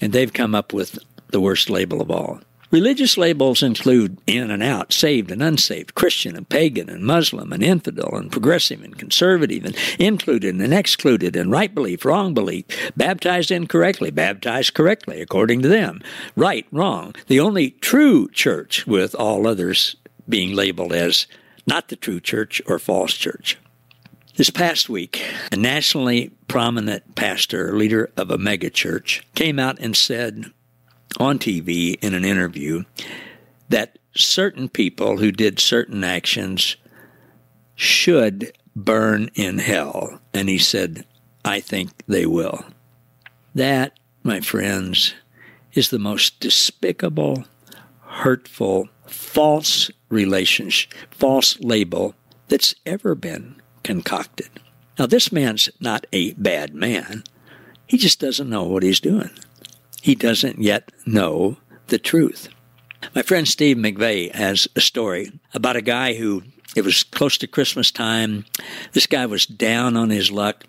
and 0.00 0.12
they've 0.12 0.32
come 0.32 0.54
up 0.54 0.72
with 0.72 0.98
the 1.28 1.40
worst 1.40 1.70
label 1.70 2.00
of 2.00 2.10
all. 2.10 2.40
Religious 2.70 3.16
labels 3.16 3.62
include 3.62 4.18
in 4.26 4.50
and 4.50 4.62
out, 4.62 4.92
saved 4.92 5.30
and 5.30 5.42
unsaved, 5.42 5.94
Christian 5.94 6.36
and 6.36 6.48
pagan 6.48 6.90
and 6.90 7.04
Muslim 7.04 7.52
and 7.52 7.62
infidel 7.62 8.16
and 8.16 8.32
progressive 8.32 8.82
and 8.82 8.98
conservative 8.98 9.64
and 9.64 9.76
included 9.98 10.54
and 10.56 10.74
excluded 10.74 11.36
and 11.36 11.50
right 11.50 11.72
belief, 11.72 12.04
wrong 12.04 12.34
belief, 12.34 12.64
baptized 12.96 13.50
incorrectly, 13.50 14.10
baptized 14.10 14.74
correctly 14.74 15.20
according 15.20 15.62
to 15.62 15.68
them, 15.68 16.02
right, 16.34 16.66
wrong. 16.72 17.14
The 17.28 17.40
only 17.40 17.70
true 17.70 18.28
church 18.30 18.86
with 18.86 19.14
all 19.14 19.46
others 19.46 19.94
being 20.28 20.54
labeled 20.54 20.92
as 20.92 21.26
not 21.66 21.88
the 21.88 21.96
true 21.96 22.20
church 22.20 22.60
or 22.66 22.78
false 22.78 23.14
church. 23.14 23.58
This 24.36 24.50
past 24.50 24.88
week, 24.90 25.24
a 25.50 25.56
nationally 25.56 26.30
prominent 26.46 27.14
pastor, 27.14 27.76
leader 27.76 28.10
of 28.16 28.30
a 28.30 28.36
megachurch, 28.36 29.22
came 29.34 29.58
out 29.58 29.78
and 29.78 29.96
said 29.96 30.52
on 31.18 31.38
TV 31.38 31.96
in 32.02 32.14
an 32.14 32.24
interview 32.24 32.84
that 33.68 33.98
certain 34.14 34.68
people 34.68 35.18
who 35.18 35.32
did 35.32 35.58
certain 35.58 36.04
actions 36.04 36.76
should 37.74 38.52
burn 38.74 39.30
in 39.34 39.58
hell. 39.58 40.20
And 40.32 40.48
he 40.48 40.58
said, 40.58 41.06
I 41.44 41.60
think 41.60 41.90
they 42.06 42.26
will. 42.26 42.64
That, 43.54 43.98
my 44.22 44.40
friends, 44.40 45.14
is 45.72 45.90
the 45.90 45.98
most 45.98 46.40
despicable, 46.40 47.44
hurtful, 48.00 48.88
false 49.06 49.90
relationship, 50.08 50.92
false 51.10 51.58
label 51.60 52.14
that's 52.48 52.74
ever 52.84 53.14
been 53.14 53.60
concocted. 53.82 54.48
Now, 54.98 55.06
this 55.06 55.30
man's 55.30 55.68
not 55.78 56.06
a 56.12 56.32
bad 56.34 56.74
man. 56.74 57.24
He 57.86 57.98
just 57.98 58.18
doesn't 58.18 58.48
know 58.48 58.64
what 58.64 58.82
he's 58.82 59.00
doing. 59.00 59.30
He 60.06 60.14
doesn't 60.14 60.60
yet 60.60 60.92
know 61.04 61.56
the 61.88 61.98
truth. 61.98 62.48
My 63.16 63.22
friend 63.22 63.48
Steve 63.48 63.76
McVey 63.76 64.32
has 64.32 64.68
a 64.76 64.80
story 64.80 65.32
about 65.52 65.74
a 65.74 65.82
guy 65.82 66.14
who, 66.14 66.44
it 66.76 66.84
was 66.84 67.02
close 67.02 67.36
to 67.38 67.48
Christmas 67.48 67.90
time. 67.90 68.44
This 68.92 69.08
guy 69.08 69.26
was 69.26 69.46
down 69.46 69.96
on 69.96 70.10
his 70.10 70.30
luck. 70.30 70.62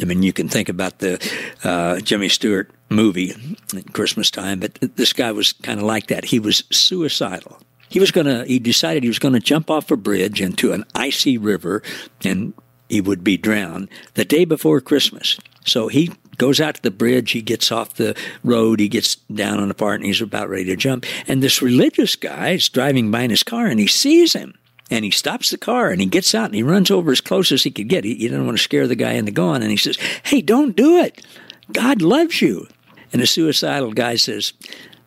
I 0.00 0.04
mean, 0.04 0.24
you 0.24 0.32
can 0.32 0.48
think 0.48 0.68
about 0.68 0.98
the 0.98 1.24
uh, 1.62 2.00
Jimmy 2.00 2.28
Stewart 2.28 2.72
movie 2.88 3.32
at 3.72 3.92
Christmas 3.92 4.32
time, 4.32 4.58
but 4.58 4.76
this 4.96 5.12
guy 5.12 5.30
was 5.30 5.52
kind 5.52 5.78
of 5.78 5.86
like 5.86 6.08
that. 6.08 6.24
He 6.24 6.40
was 6.40 6.64
suicidal 6.72 7.60
he 7.88 8.00
was 8.00 8.10
going 8.10 8.26
to, 8.26 8.46
he 8.46 8.58
decided 8.58 9.02
he 9.02 9.10
was 9.10 9.18
going 9.18 9.34
to 9.34 9.40
jump 9.40 9.70
off 9.70 9.90
a 9.90 9.98
bridge 9.98 10.40
into 10.40 10.72
an 10.72 10.82
icy 10.94 11.36
river 11.36 11.82
and 12.24 12.54
he 12.92 13.00
would 13.00 13.24
be 13.24 13.38
drowned 13.38 13.88
the 14.14 14.24
day 14.24 14.44
before 14.44 14.78
Christmas. 14.82 15.38
So 15.64 15.88
he 15.88 16.12
goes 16.36 16.60
out 16.60 16.74
to 16.74 16.82
the 16.82 16.90
bridge, 16.90 17.30
he 17.30 17.40
gets 17.40 17.72
off 17.72 17.94
the 17.94 18.14
road, 18.44 18.80
he 18.80 18.88
gets 18.88 19.16
down 19.32 19.60
on 19.60 19.68
the 19.68 19.74
part, 19.74 19.96
and 19.96 20.04
he's 20.04 20.20
about 20.20 20.50
ready 20.50 20.66
to 20.66 20.76
jump. 20.76 21.06
And 21.26 21.42
this 21.42 21.62
religious 21.62 22.16
guy 22.16 22.50
is 22.50 22.68
driving 22.68 23.10
by 23.10 23.22
in 23.22 23.30
his 23.30 23.42
car 23.42 23.64
and 23.64 23.80
he 23.80 23.86
sees 23.86 24.34
him. 24.34 24.58
And 24.90 25.06
he 25.06 25.10
stops 25.10 25.48
the 25.48 25.56
car 25.56 25.88
and 25.88 26.02
he 26.02 26.06
gets 26.06 26.34
out 26.34 26.46
and 26.46 26.54
he 26.54 26.62
runs 26.62 26.90
over 26.90 27.10
as 27.12 27.22
close 27.22 27.50
as 27.50 27.62
he 27.62 27.70
could 27.70 27.88
get. 27.88 28.04
He, 28.04 28.14
he 28.14 28.28
didn't 28.28 28.44
want 28.44 28.58
to 28.58 28.62
scare 28.62 28.86
the 28.86 28.94
guy 28.94 29.12
into 29.12 29.32
going. 29.32 29.62
And 29.62 29.70
he 29.70 29.78
says, 29.78 29.96
Hey, 30.22 30.42
don't 30.42 30.76
do 30.76 30.98
it. 30.98 31.24
God 31.72 32.02
loves 32.02 32.42
you. 32.42 32.66
And 33.10 33.22
the 33.22 33.26
suicidal 33.26 33.92
guy 33.92 34.16
says, 34.16 34.52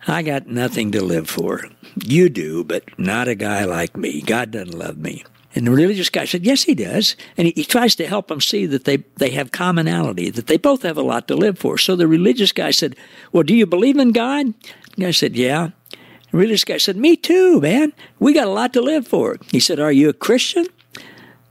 I 0.08 0.24
got 0.24 0.48
nothing 0.48 0.92
to 0.94 1.04
live 1.04 1.30
for. 1.30 1.66
You 2.04 2.30
do, 2.30 2.64
but 2.64 2.84
not 2.98 3.28
a 3.28 3.36
guy 3.36 3.66
like 3.66 3.96
me. 3.96 4.24
God 4.24 4.50
doesn't 4.50 4.76
love 4.76 4.98
me. 4.98 5.24
And 5.56 5.66
the 5.66 5.72
religious 5.72 6.10
guy 6.10 6.26
said, 6.26 6.46
Yes, 6.46 6.64
he 6.64 6.76
does. 6.76 7.16
And 7.38 7.48
he, 7.48 7.54
he, 7.56 7.64
tries 7.64 7.96
to 7.96 8.08
help 8.08 8.28
them 8.28 8.42
see 8.42 8.66
that 8.66 8.84
they, 8.84 8.98
they 9.16 9.32
have 9.32 9.52
commonality, 9.52 10.30
that 10.30 10.48
they 10.48 10.58
both 10.58 10.84
have 10.84 10.98
a 10.98 11.02
lot 11.02 11.28
to 11.30 11.36
live 11.36 11.58
for. 11.58 11.78
So 11.78 11.96
the 11.96 12.08
religious 12.08 12.52
guy 12.52 12.72
said, 12.72 12.96
Well, 13.32 13.44
do 13.44 13.56
you 13.56 13.66
believe 13.66 13.98
in 13.98 14.12
God? 14.12 14.54
The 14.96 15.06
guy 15.06 15.12
said, 15.12 15.36
Yeah. 15.36 15.70
The 16.32 16.38
religious 16.38 16.66
guy 16.66 16.78
said, 16.78 16.98
Me 16.98 17.16
too, 17.16 17.62
man. 17.62 17.94
We 18.20 18.34
got 18.34 18.48
a 18.48 18.52
lot 18.52 18.74
to 18.74 18.82
live 18.82 19.08
for. 19.08 19.38
He 19.50 19.62
said, 19.62 19.80
Are 19.80 19.92
you 19.92 20.10
a 20.10 20.14
Christian? 20.14 20.68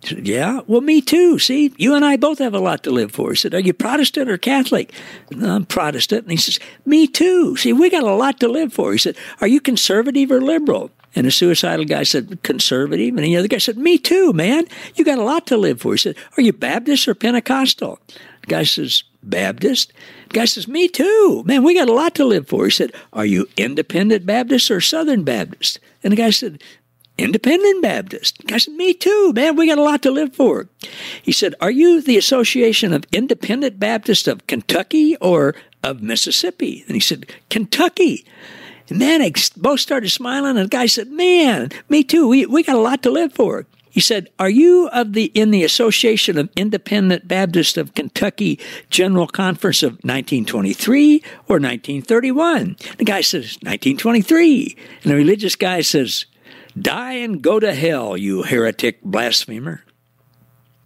Said, 0.05 0.29
yeah, 0.29 0.61
well, 0.67 0.83
me 0.83 1.01
too. 1.01 1.39
See, 1.39 1.73
you 1.79 1.95
and 1.95 2.05
I 2.05 2.19
both 2.19 2.39
have 2.39 2.53
a 2.53 2.59
lot 2.59 2.83
to 2.85 2.91
live 2.91 3.11
for. 3.11 3.31
He 3.31 3.37
said, 3.37 3.55
Are 3.55 3.61
you 3.61 3.73
Protestant 3.73 4.29
or 4.29 4.37
Catholic? 4.37 4.93
I'm 5.41 5.65
Protestant. 5.65 6.25
And 6.25 6.33
he 6.33 6.37
says, 6.37 6.59
Me 6.85 7.07
too. 7.07 7.57
See, 7.57 7.73
we 7.73 7.89
got 7.89 8.03
a 8.03 8.15
lot 8.15 8.39
to 8.41 8.49
live 8.49 8.73
for. 8.73 8.93
He 8.93 8.99
said, 8.99 9.17
Are 9.41 9.47
you 9.47 9.61
conservative 9.61 10.31
or 10.31 10.43
liberal? 10.43 10.91
And 11.15 11.27
the 11.27 11.31
suicidal 11.31 11.85
guy 11.85 12.03
said, 12.03 12.43
Conservative. 12.43 13.15
And 13.15 13.25
the 13.25 13.37
other 13.37 13.49
guy 13.49 13.59
said, 13.59 13.79
Me 13.79 13.99
too, 13.99 14.33
man. 14.33 14.67
You 14.95 15.05
got 15.05 15.19
a 15.19 15.25
lot 15.25 15.47
to 15.49 15.57
live 15.57 15.81
for. 15.81 15.93
He 15.93 15.99
said, 15.99 16.17
Are 16.37 16.43
you 16.43 16.53
Baptist 16.53 17.07
or 17.07 17.15
Pentecostal? 17.15 17.99
The 18.43 18.47
guy 18.47 18.65
says, 18.65 19.05
Baptist. 19.23 19.93
The 20.29 20.35
guy 20.35 20.45
says, 20.45 20.69
Me 20.69 20.89
too. 20.89 21.43
Man, 21.47 21.63
we 21.63 21.75
got 21.75 21.89
a 21.89 21.95
lot 21.95 22.15
to 22.17 22.25
live 22.25 22.49
for. 22.49 22.65
He 22.65 22.71
said, 22.71 22.93
Are 23.13 23.27
you 23.27 23.49
Independent 23.57 24.27
Baptist 24.27 24.71
or 24.71 24.81
Southern 24.81 25.25
Baptist? 25.25 25.79
And 26.03 26.13
the 26.13 26.17
guy 26.17 26.31
said, 26.31 26.63
Independent 27.17 27.81
Baptist. 27.81 28.39
The 28.39 28.45
guy 28.45 28.59
said, 28.59 28.75
Me 28.75 28.93
too, 28.93 29.33
man. 29.35 29.57
We 29.57 29.69
got 29.69 29.79
a 29.79 29.83
lot 29.83 30.03
to 30.03 30.11
live 30.11 30.35
for. 30.35 30.69
He 31.23 31.33
said, 31.33 31.55
Are 31.61 31.71
you 31.71 32.01
the 32.01 32.19
Association 32.19 32.93
of 32.93 33.05
Independent 33.13 33.79
Baptists 33.79 34.27
of 34.27 34.47
Kentucky 34.47 35.17
or 35.17 35.55
of 35.83 36.03
Mississippi? 36.03 36.85
And 36.87 36.95
he 36.95 37.01
said, 37.01 37.27
Kentucky. 37.51 38.27
And 38.89 38.99
man, 38.99 39.21
they 39.21 39.33
both 39.57 39.81
started 39.81 40.11
smiling, 40.11 40.57
and 40.57 40.67
the 40.67 40.69
guy 40.69 40.87
said, 40.87 41.09
Man, 41.09 41.71
me 41.89 42.05
too. 42.05 42.29
We, 42.29 42.47
we 42.47 42.63
got 42.63 42.77
a 42.77 42.81
lot 42.81 43.03
to 43.03 43.11
live 43.11 43.33
for. 43.33 43.67
He 43.95 44.01
said, 44.01 44.29
Are 44.41 44.51
you 44.51 44.89
of 44.89 45.13
the 45.13 45.27
in 45.35 45.53
the 45.53 45.63
Association 45.63 46.37
of 46.37 46.51
Independent 46.57 47.29
Baptists 47.29 47.77
of 47.77 47.95
Kentucky 47.95 48.59
General 48.91 49.29
Conference 49.29 49.85
of 49.85 49.93
1923 50.03 51.23
or 51.47 51.61
1931? 51.61 52.77
The 52.99 53.05
guy 53.05 53.21
says, 53.21 53.57
1923. 53.63 54.77
And 55.05 55.13
the 55.13 55.17
religious 55.17 55.55
guy 55.55 55.81
says, 55.83 56.27
Die 56.77 57.13
and 57.13 57.41
go 57.41 57.61
to 57.61 57.73
hell, 57.73 58.17
you 58.17 58.43
heretic 58.43 59.01
blasphemer. 59.03 59.85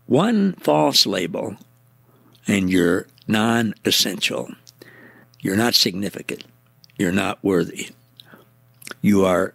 One 0.05 0.53
false 0.53 1.07
label, 1.07 1.57
and 2.47 2.69
you're 2.69 3.07
non 3.27 3.73
essential. 3.87 4.51
You're 5.41 5.57
not 5.57 5.75
significant. 5.75 6.45
You're 6.99 7.13
not 7.13 7.43
worthy. 7.43 7.91
You 9.01 9.25
are 9.25 9.55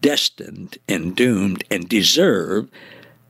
destined 0.00 0.78
and 0.88 1.14
doomed 1.14 1.64
and 1.70 1.88
deserve 1.88 2.68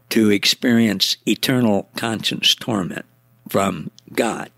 to 0.09 0.31
experience 0.31 1.19
eternal 1.27 1.89
conscience 1.97 2.55
torment 2.55 3.05
from 3.49 3.91
God. 4.13 4.51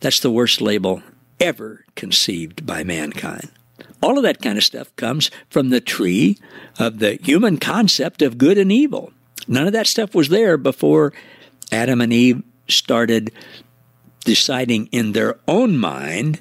That's 0.00 0.20
the 0.20 0.30
worst 0.30 0.60
label 0.60 1.02
ever 1.40 1.84
conceived 1.94 2.66
by 2.66 2.82
mankind. 2.84 3.50
All 4.02 4.16
of 4.16 4.24
that 4.24 4.42
kind 4.42 4.58
of 4.58 4.64
stuff 4.64 4.94
comes 4.96 5.30
from 5.48 5.70
the 5.70 5.80
tree 5.80 6.38
of 6.78 6.98
the 6.98 7.18
human 7.22 7.58
concept 7.58 8.20
of 8.20 8.38
good 8.38 8.58
and 8.58 8.72
evil. 8.72 9.12
None 9.46 9.66
of 9.66 9.72
that 9.72 9.86
stuff 9.86 10.14
was 10.14 10.28
there 10.28 10.56
before 10.56 11.12
Adam 11.70 12.00
and 12.00 12.12
Eve 12.12 12.42
started 12.68 13.32
deciding 14.24 14.86
in 14.86 15.12
their 15.12 15.38
own 15.46 15.78
mind 15.78 16.40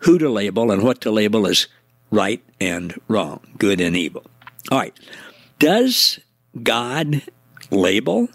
who 0.00 0.18
to 0.18 0.28
label 0.28 0.70
and 0.70 0.82
what 0.82 1.00
to 1.02 1.10
label 1.10 1.46
as 1.46 1.66
right 2.10 2.42
and 2.60 3.00
wrong, 3.08 3.40
good 3.58 3.80
and 3.80 3.96
evil. 3.96 4.24
All 4.70 4.78
right. 4.78 4.98
Does 5.58 6.18
God 6.62 7.22
label? 7.70 8.28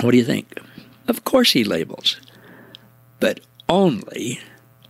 What 0.00 0.10
do 0.10 0.16
you 0.16 0.24
think? 0.24 0.58
Of 1.08 1.24
course 1.24 1.52
he 1.52 1.64
labels, 1.64 2.20
but 3.20 3.40
only 3.68 4.40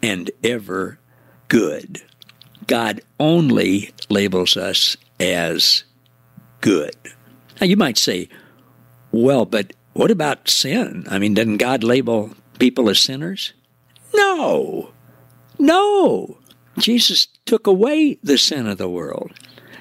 and 0.02 0.30
ever 0.42 0.98
good. 1.48 2.02
God 2.66 3.00
only 3.20 3.90
labels 4.08 4.56
us 4.56 4.96
as 5.20 5.84
good. 6.60 6.96
Now, 7.60 7.66
you 7.66 7.76
might 7.76 7.98
say, 7.98 8.28
well, 9.12 9.44
but 9.44 9.72
what 9.92 10.10
about 10.10 10.48
sin? 10.48 11.06
I 11.10 11.18
mean, 11.18 11.34
doesn't 11.34 11.58
God 11.58 11.84
label 11.84 12.30
people 12.58 12.88
as 12.88 12.98
sinners? 12.98 13.52
No. 14.14 14.93
No. 15.58 16.38
Jesus 16.78 17.28
took 17.44 17.66
away 17.66 18.18
the 18.22 18.38
sin 18.38 18.66
of 18.66 18.78
the 18.78 18.88
world. 18.88 19.32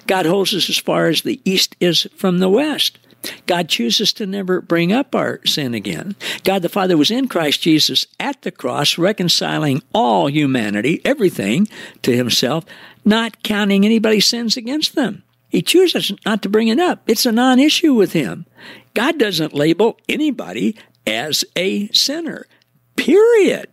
God 0.07 0.25
holds 0.25 0.53
us 0.53 0.69
as 0.69 0.77
far 0.77 1.07
as 1.07 1.21
the 1.21 1.41
east 1.45 1.75
is 1.79 2.07
from 2.15 2.39
the 2.39 2.49
west. 2.49 2.99
God 3.45 3.69
chooses 3.69 4.11
to 4.13 4.25
never 4.25 4.59
bring 4.61 4.91
up 4.91 5.15
our 5.15 5.39
sin 5.45 5.73
again. 5.73 6.15
God 6.43 6.61
the 6.61 6.69
Father 6.69 6.97
was 6.97 7.09
in 7.09 7.27
Christ 7.29 7.61
Jesus 7.61 8.05
at 8.19 8.41
the 8.41 8.51
cross, 8.51 8.97
reconciling 8.97 9.81
all 9.93 10.29
humanity, 10.29 11.01
everything, 11.05 11.67
to 12.01 12.15
himself, 12.15 12.65
not 13.05 13.41
counting 13.43 13.85
anybody's 13.85 14.25
sins 14.25 14.57
against 14.57 14.95
them. 14.95 15.23
He 15.49 15.61
chooses 15.61 16.11
not 16.25 16.41
to 16.41 16.49
bring 16.49 16.67
it 16.67 16.79
up. 16.79 17.03
It's 17.07 17.25
a 17.25 17.31
non 17.31 17.59
issue 17.59 17.93
with 17.93 18.13
him. 18.13 18.45
God 18.93 19.17
doesn't 19.17 19.53
label 19.53 19.97
anybody 20.09 20.75
as 21.05 21.45
a 21.55 21.87
sinner, 21.89 22.45
period. 22.95 23.69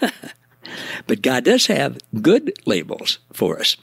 but 1.06 1.22
God 1.22 1.44
does 1.44 1.66
have 1.66 1.98
good 2.20 2.52
labels 2.66 3.18
for 3.32 3.58
us. 3.58 3.76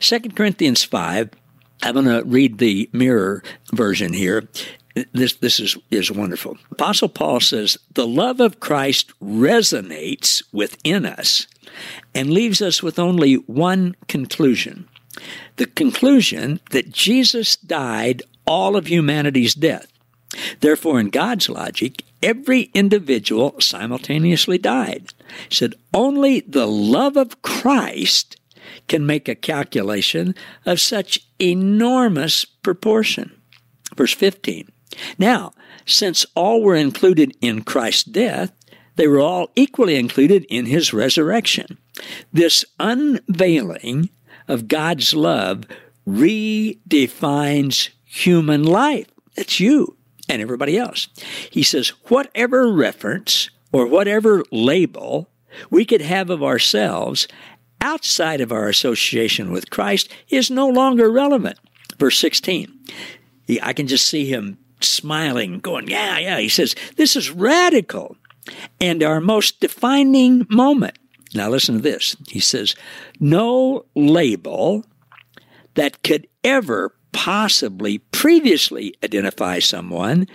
2 0.00 0.20
Corinthians 0.34 0.84
5, 0.84 1.30
I'm 1.82 1.94
going 1.94 2.06
to 2.06 2.22
read 2.24 2.58
the 2.58 2.88
mirror 2.92 3.42
version 3.72 4.12
here. 4.12 4.48
This, 5.12 5.34
this 5.34 5.60
is, 5.60 5.76
is 5.90 6.10
wonderful. 6.10 6.58
Apostle 6.72 7.08
Paul 7.08 7.40
says, 7.40 7.78
The 7.92 8.06
love 8.06 8.40
of 8.40 8.60
Christ 8.60 9.12
resonates 9.20 10.42
within 10.52 11.06
us 11.06 11.46
and 12.14 12.30
leaves 12.30 12.60
us 12.60 12.82
with 12.82 12.98
only 12.98 13.34
one 13.34 13.94
conclusion 14.08 14.88
the 15.56 15.66
conclusion 15.66 16.60
that 16.70 16.90
Jesus 16.90 17.56
died 17.56 18.22
all 18.46 18.76
of 18.76 18.86
humanity's 18.86 19.54
death. 19.54 19.86
Therefore, 20.60 21.00
in 21.00 21.10
God's 21.10 21.48
logic, 21.48 22.04
every 22.22 22.70
individual 22.74 23.54
simultaneously 23.60 24.58
died. 24.58 25.12
He 25.48 25.54
said, 25.54 25.74
Only 25.94 26.40
the 26.40 26.66
love 26.66 27.16
of 27.16 27.40
Christ 27.42 28.36
can 28.88 29.06
make 29.06 29.28
a 29.28 29.34
calculation 29.34 30.34
of 30.66 30.80
such 30.80 31.20
enormous 31.38 32.44
proportion. 32.44 33.40
Verse 33.96 34.12
15. 34.12 34.70
Now, 35.18 35.52
since 35.86 36.26
all 36.34 36.62
were 36.62 36.76
included 36.76 37.36
in 37.40 37.62
Christ's 37.62 38.04
death, 38.04 38.52
they 38.96 39.06
were 39.06 39.20
all 39.20 39.50
equally 39.54 39.96
included 39.96 40.44
in 40.50 40.66
his 40.66 40.92
resurrection. 40.92 41.78
This 42.32 42.64
unveiling 42.78 44.10
of 44.46 44.68
God's 44.68 45.14
love 45.14 45.64
redefines 46.06 47.90
human 48.04 48.64
life. 48.64 49.06
It's 49.36 49.60
you 49.60 49.97
and 50.28 50.42
everybody 50.42 50.76
else. 50.76 51.08
He 51.50 51.62
says, 51.62 51.88
whatever 52.08 52.72
reference 52.72 53.50
or 53.72 53.86
whatever 53.86 54.42
label 54.50 55.30
we 55.70 55.84
could 55.84 56.02
have 56.02 56.30
of 56.30 56.42
ourselves 56.42 57.26
outside 57.80 58.40
of 58.40 58.52
our 58.52 58.68
association 58.68 59.50
with 59.50 59.70
Christ 59.70 60.12
is 60.28 60.50
no 60.50 60.68
longer 60.68 61.10
relevant. 61.10 61.58
Verse 61.98 62.18
16. 62.18 62.72
He, 63.46 63.60
I 63.62 63.72
can 63.72 63.86
just 63.86 64.06
see 64.06 64.26
him 64.26 64.58
smiling, 64.80 65.60
going, 65.60 65.88
Yeah, 65.88 66.18
yeah. 66.18 66.38
He 66.38 66.48
says, 66.48 66.74
This 66.96 67.16
is 67.16 67.30
radical 67.30 68.16
and 68.80 69.02
our 69.02 69.20
most 69.20 69.60
defining 69.60 70.46
moment. 70.50 70.98
Now, 71.34 71.50
listen 71.50 71.76
to 71.76 71.80
this. 71.80 72.16
He 72.28 72.40
says, 72.40 72.74
No 73.20 73.84
label 73.94 74.84
that 75.74 76.02
could 76.02 76.26
ever 76.42 76.94
possibly 77.12 77.98
previously 77.98 78.94
identify 79.02 79.58
someone 79.58 80.26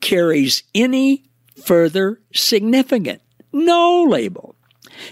carries 0.00 0.62
any 0.74 1.24
further 1.62 2.20
significance. 2.32 3.22
No 3.52 4.04
label. 4.04 4.54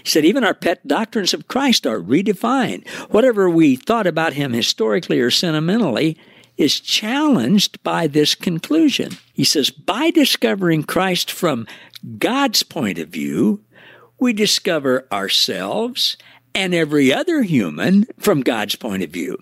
He 0.03 0.09
said, 0.09 0.25
even 0.25 0.43
our 0.43 0.53
pet 0.53 0.85
doctrines 0.87 1.33
of 1.33 1.47
Christ 1.47 1.87
are 1.87 1.99
redefined. 1.99 2.87
Whatever 3.09 3.49
we 3.49 3.75
thought 3.75 4.07
about 4.07 4.33
him 4.33 4.53
historically 4.53 5.19
or 5.19 5.31
sentimentally 5.31 6.17
is 6.57 6.79
challenged 6.79 7.81
by 7.83 8.07
this 8.07 8.35
conclusion. 8.35 9.11
He 9.33 9.43
says, 9.43 9.69
by 9.69 10.11
discovering 10.11 10.83
Christ 10.83 11.31
from 11.31 11.67
God's 12.17 12.63
point 12.63 12.97
of 12.97 13.09
view, 13.09 13.63
we 14.19 14.33
discover 14.33 15.07
ourselves 15.11 16.17
and 16.55 16.73
every 16.73 17.13
other 17.13 17.43
human 17.43 18.07
from 18.17 18.41
God's 18.41 18.75
point 18.75 19.03
of 19.03 19.11
view. 19.11 19.37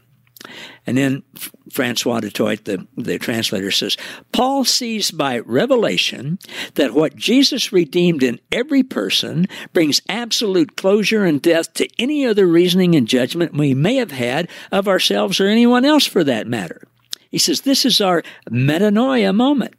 And 0.86 0.98
then 0.98 1.24
Francois 1.72 2.20
du 2.20 2.30
Toit, 2.30 2.64
the, 2.66 2.88
the 2.96 3.20
translator, 3.20 3.72
says 3.72 3.98
Paul 4.32 4.66
sees 4.66 5.12
by 5.12 5.40
revelation 5.40 6.40
that 6.76 6.94
what 6.94 7.16
Jesus 7.16 7.72
redeemed 7.72 8.24
in 8.24 8.40
every 8.52 8.84
person 8.84 9.48
brings 9.74 10.02
absolute 10.10 10.76
closure 10.76 11.26
and 11.26 11.42
death 11.42 11.74
to 11.74 11.90
any 12.00 12.26
other 12.26 12.48
reasoning 12.48 12.96
and 12.96 13.08
judgment 13.08 13.54
we 13.54 13.74
may 13.74 13.96
have 13.96 14.12
had 14.12 14.50
of 14.72 14.88
ourselves 14.88 15.40
or 15.40 15.48
anyone 15.48 15.86
else 15.86 16.06
for 16.06 16.24
that 16.24 16.48
matter. 16.48 16.88
He 17.30 17.38
says 17.38 17.62
this 17.62 17.86
is 17.86 18.00
our 18.00 18.24
metanoia 18.50 19.34
moment 19.34 19.76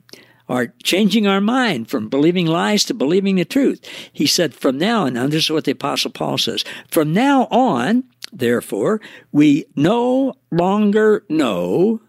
are 0.49 0.73
changing 0.83 1.27
our 1.27 1.41
mind 1.41 1.89
from 1.89 2.09
believing 2.09 2.47
lies 2.47 2.85
to 2.85 2.95
believing 2.95 3.37
the 3.37 3.45
truth. 3.45 3.85
He 4.13 4.27
said, 4.27 4.55
from 4.55 4.79
now 4.79 5.07
on, 5.07 5.17
and 5.17 5.33
this 5.33 5.45
is 5.45 5.51
what 5.51 5.65
the 5.65 5.73
Apostle 5.73 6.13
Paul 6.13 6.39
says, 6.39 6.65
from 6.89 7.13
now 7.13 7.47
on, 7.51 8.05
Therefore, 8.39 9.01
we 9.33 9.65
no 9.75 10.35
longer 10.51 11.25
know 11.29 12.01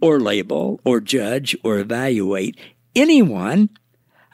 or 0.00 0.18
label 0.18 0.80
or 0.84 1.00
judge 1.00 1.56
or 1.62 1.78
evaluate 1.78 2.58
anyone 2.96 3.68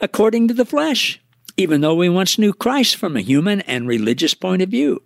according 0.01 0.49
to 0.49 0.55
the 0.55 0.65
flesh, 0.65 1.21
even 1.57 1.81
though 1.81 1.95
we 1.95 2.09
once 2.09 2.39
knew 2.39 2.53
Christ 2.53 2.97
from 2.97 3.17
a 3.17 3.21
human 3.21 3.61
and 3.63 3.89
religious 3.89 4.35
point 4.35 4.63
of 4.63 4.69
view. 4.69 5.03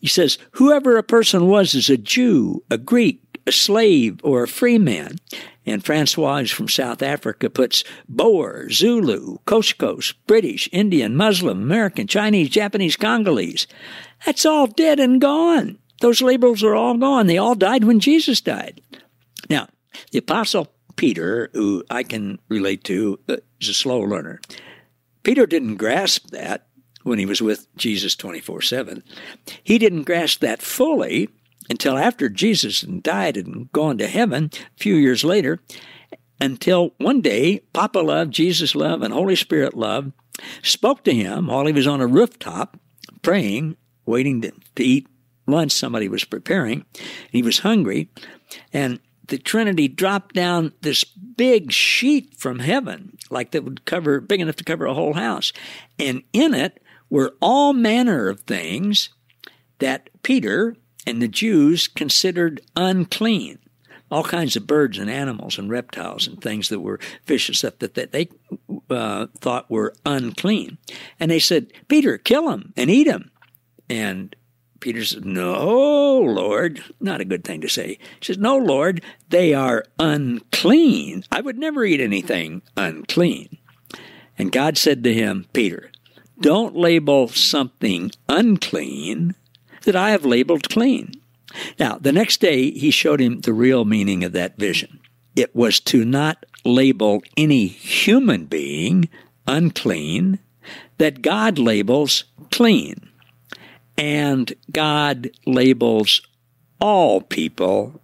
He 0.00 0.06
says, 0.06 0.38
whoever 0.52 0.96
a 0.96 1.02
person 1.02 1.48
was 1.48 1.74
is 1.74 1.90
a 1.90 1.96
Jew, 1.96 2.62
a 2.70 2.78
Greek, 2.78 3.20
a 3.46 3.52
slave, 3.52 4.20
or 4.22 4.42
a 4.42 4.48
free 4.48 4.78
man. 4.78 5.16
And 5.64 5.84
Francois 5.84 6.44
from 6.46 6.68
South 6.68 7.02
Africa 7.02 7.50
puts 7.50 7.82
Boer, 8.08 8.70
Zulu, 8.70 9.38
Xhosa, 9.46 10.14
British, 10.26 10.68
Indian, 10.72 11.16
Muslim, 11.16 11.60
American, 11.60 12.06
Chinese, 12.06 12.50
Japanese, 12.50 12.96
Congolese. 12.96 13.66
That's 14.24 14.46
all 14.46 14.66
dead 14.66 14.98
and 14.98 15.20
gone. 15.20 15.78
Those 16.00 16.22
labels 16.22 16.62
are 16.62 16.74
all 16.74 16.96
gone. 16.96 17.26
They 17.26 17.38
all 17.38 17.54
died 17.54 17.84
when 17.84 18.00
Jesus 18.00 18.40
died. 18.40 18.80
Now, 19.48 19.68
the 20.10 20.18
Apostle 20.18 20.72
Peter, 20.96 21.50
who 21.52 21.84
I 21.90 22.02
can 22.02 22.38
relate 22.48 22.84
to, 22.84 23.18
uh, 23.28 23.36
is 23.60 23.68
a 23.68 23.74
slow 23.74 24.00
learner. 24.00 24.40
Peter 25.22 25.46
didn't 25.46 25.76
grasp 25.76 26.30
that 26.30 26.66
when 27.02 27.18
he 27.18 27.26
was 27.26 27.40
with 27.40 27.66
Jesus 27.76 28.16
24 28.16 28.62
7. 28.62 29.02
He 29.62 29.78
didn't 29.78 30.04
grasp 30.04 30.40
that 30.40 30.62
fully 30.62 31.28
until 31.68 31.96
after 31.96 32.28
Jesus 32.28 32.82
died 32.82 33.36
and 33.36 33.70
gone 33.72 33.98
to 33.98 34.06
heaven 34.06 34.50
a 34.54 34.78
few 34.78 34.96
years 34.96 35.24
later, 35.24 35.60
until 36.40 36.94
one 36.98 37.20
day 37.20 37.60
Papa 37.72 37.98
Love, 37.98 38.30
Jesus 38.30 38.74
Love, 38.74 39.02
and 39.02 39.12
Holy 39.12 39.36
Spirit 39.36 39.74
Love 39.74 40.12
spoke 40.62 41.02
to 41.04 41.14
him 41.14 41.46
while 41.46 41.66
he 41.66 41.72
was 41.72 41.86
on 41.86 42.00
a 42.00 42.06
rooftop 42.06 42.78
praying, 43.22 43.76
waiting 44.06 44.40
to, 44.42 44.52
to 44.76 44.84
eat 44.84 45.06
lunch 45.46 45.72
somebody 45.72 46.08
was 46.08 46.24
preparing. 46.24 46.84
He 47.30 47.42
was 47.42 47.60
hungry, 47.60 48.10
and 48.72 49.00
the 49.28 49.38
Trinity 49.38 49.88
dropped 49.88 50.34
down 50.34 50.72
this 50.82 51.04
big 51.04 51.72
sheet 51.72 52.34
from 52.36 52.60
heaven, 52.60 53.16
like 53.30 53.50
that 53.50 53.64
would 53.64 53.84
cover, 53.84 54.20
big 54.20 54.40
enough 54.40 54.56
to 54.56 54.64
cover 54.64 54.86
a 54.86 54.94
whole 54.94 55.14
house. 55.14 55.52
And 55.98 56.22
in 56.32 56.54
it 56.54 56.82
were 57.10 57.34
all 57.40 57.72
manner 57.72 58.28
of 58.28 58.40
things 58.40 59.10
that 59.78 60.10
Peter 60.22 60.76
and 61.06 61.20
the 61.20 61.28
Jews 61.28 61.88
considered 61.88 62.60
unclean. 62.76 63.58
All 64.08 64.22
kinds 64.22 64.54
of 64.54 64.68
birds 64.68 64.98
and 64.98 65.10
animals 65.10 65.58
and 65.58 65.68
reptiles 65.68 66.28
and 66.28 66.40
things 66.40 66.68
that 66.68 66.78
were 66.78 67.00
fish 67.24 67.48
and 67.48 67.56
stuff 67.56 67.80
that, 67.80 67.94
that 67.94 68.12
they 68.12 68.28
uh, 68.88 69.26
thought 69.40 69.68
were 69.68 69.94
unclean. 70.04 70.78
And 71.18 71.30
they 71.30 71.40
said, 71.40 71.72
Peter, 71.88 72.16
kill 72.16 72.48
them 72.48 72.72
and 72.76 72.88
eat 72.88 73.08
them. 73.08 73.32
And 73.88 74.34
Peter 74.80 75.04
says, 75.04 75.24
No, 75.24 76.18
Lord. 76.18 76.82
Not 77.00 77.20
a 77.20 77.24
good 77.24 77.44
thing 77.44 77.60
to 77.62 77.68
say. 77.68 77.98
He 78.20 78.24
says, 78.24 78.38
No, 78.38 78.56
Lord, 78.56 79.02
they 79.28 79.54
are 79.54 79.84
unclean. 79.98 81.24
I 81.32 81.40
would 81.40 81.58
never 81.58 81.84
eat 81.84 82.00
anything 82.00 82.62
unclean. 82.76 83.58
And 84.38 84.52
God 84.52 84.76
said 84.76 85.02
to 85.04 85.14
him, 85.14 85.46
Peter, 85.52 85.90
don't 86.40 86.76
label 86.76 87.28
something 87.28 88.10
unclean 88.28 89.34
that 89.84 89.96
I 89.96 90.10
have 90.10 90.26
labeled 90.26 90.68
clean. 90.68 91.12
Now, 91.78 91.96
the 91.98 92.12
next 92.12 92.40
day, 92.40 92.70
he 92.70 92.90
showed 92.90 93.20
him 93.20 93.40
the 93.40 93.54
real 93.54 93.84
meaning 93.84 94.24
of 94.24 94.32
that 94.32 94.58
vision. 94.58 95.00
It 95.34 95.54
was 95.54 95.80
to 95.80 96.04
not 96.04 96.44
label 96.64 97.22
any 97.36 97.66
human 97.66 98.46
being 98.46 99.08
unclean 99.46 100.38
that 100.98 101.22
God 101.22 101.58
labels 101.58 102.24
clean. 102.50 103.10
And 103.98 104.52
God 104.70 105.30
labels 105.46 106.20
all 106.80 107.20
people 107.20 108.00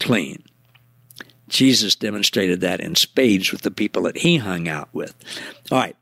clean. 0.00 0.42
Jesus 1.48 1.94
demonstrated 1.94 2.60
that 2.60 2.80
in 2.80 2.94
spades 2.94 3.52
with 3.52 3.62
the 3.62 3.70
people 3.70 4.02
that 4.02 4.18
he 4.18 4.38
hung 4.38 4.68
out 4.68 4.88
with. 4.92 5.14
All 5.70 5.78
right. 5.78 5.96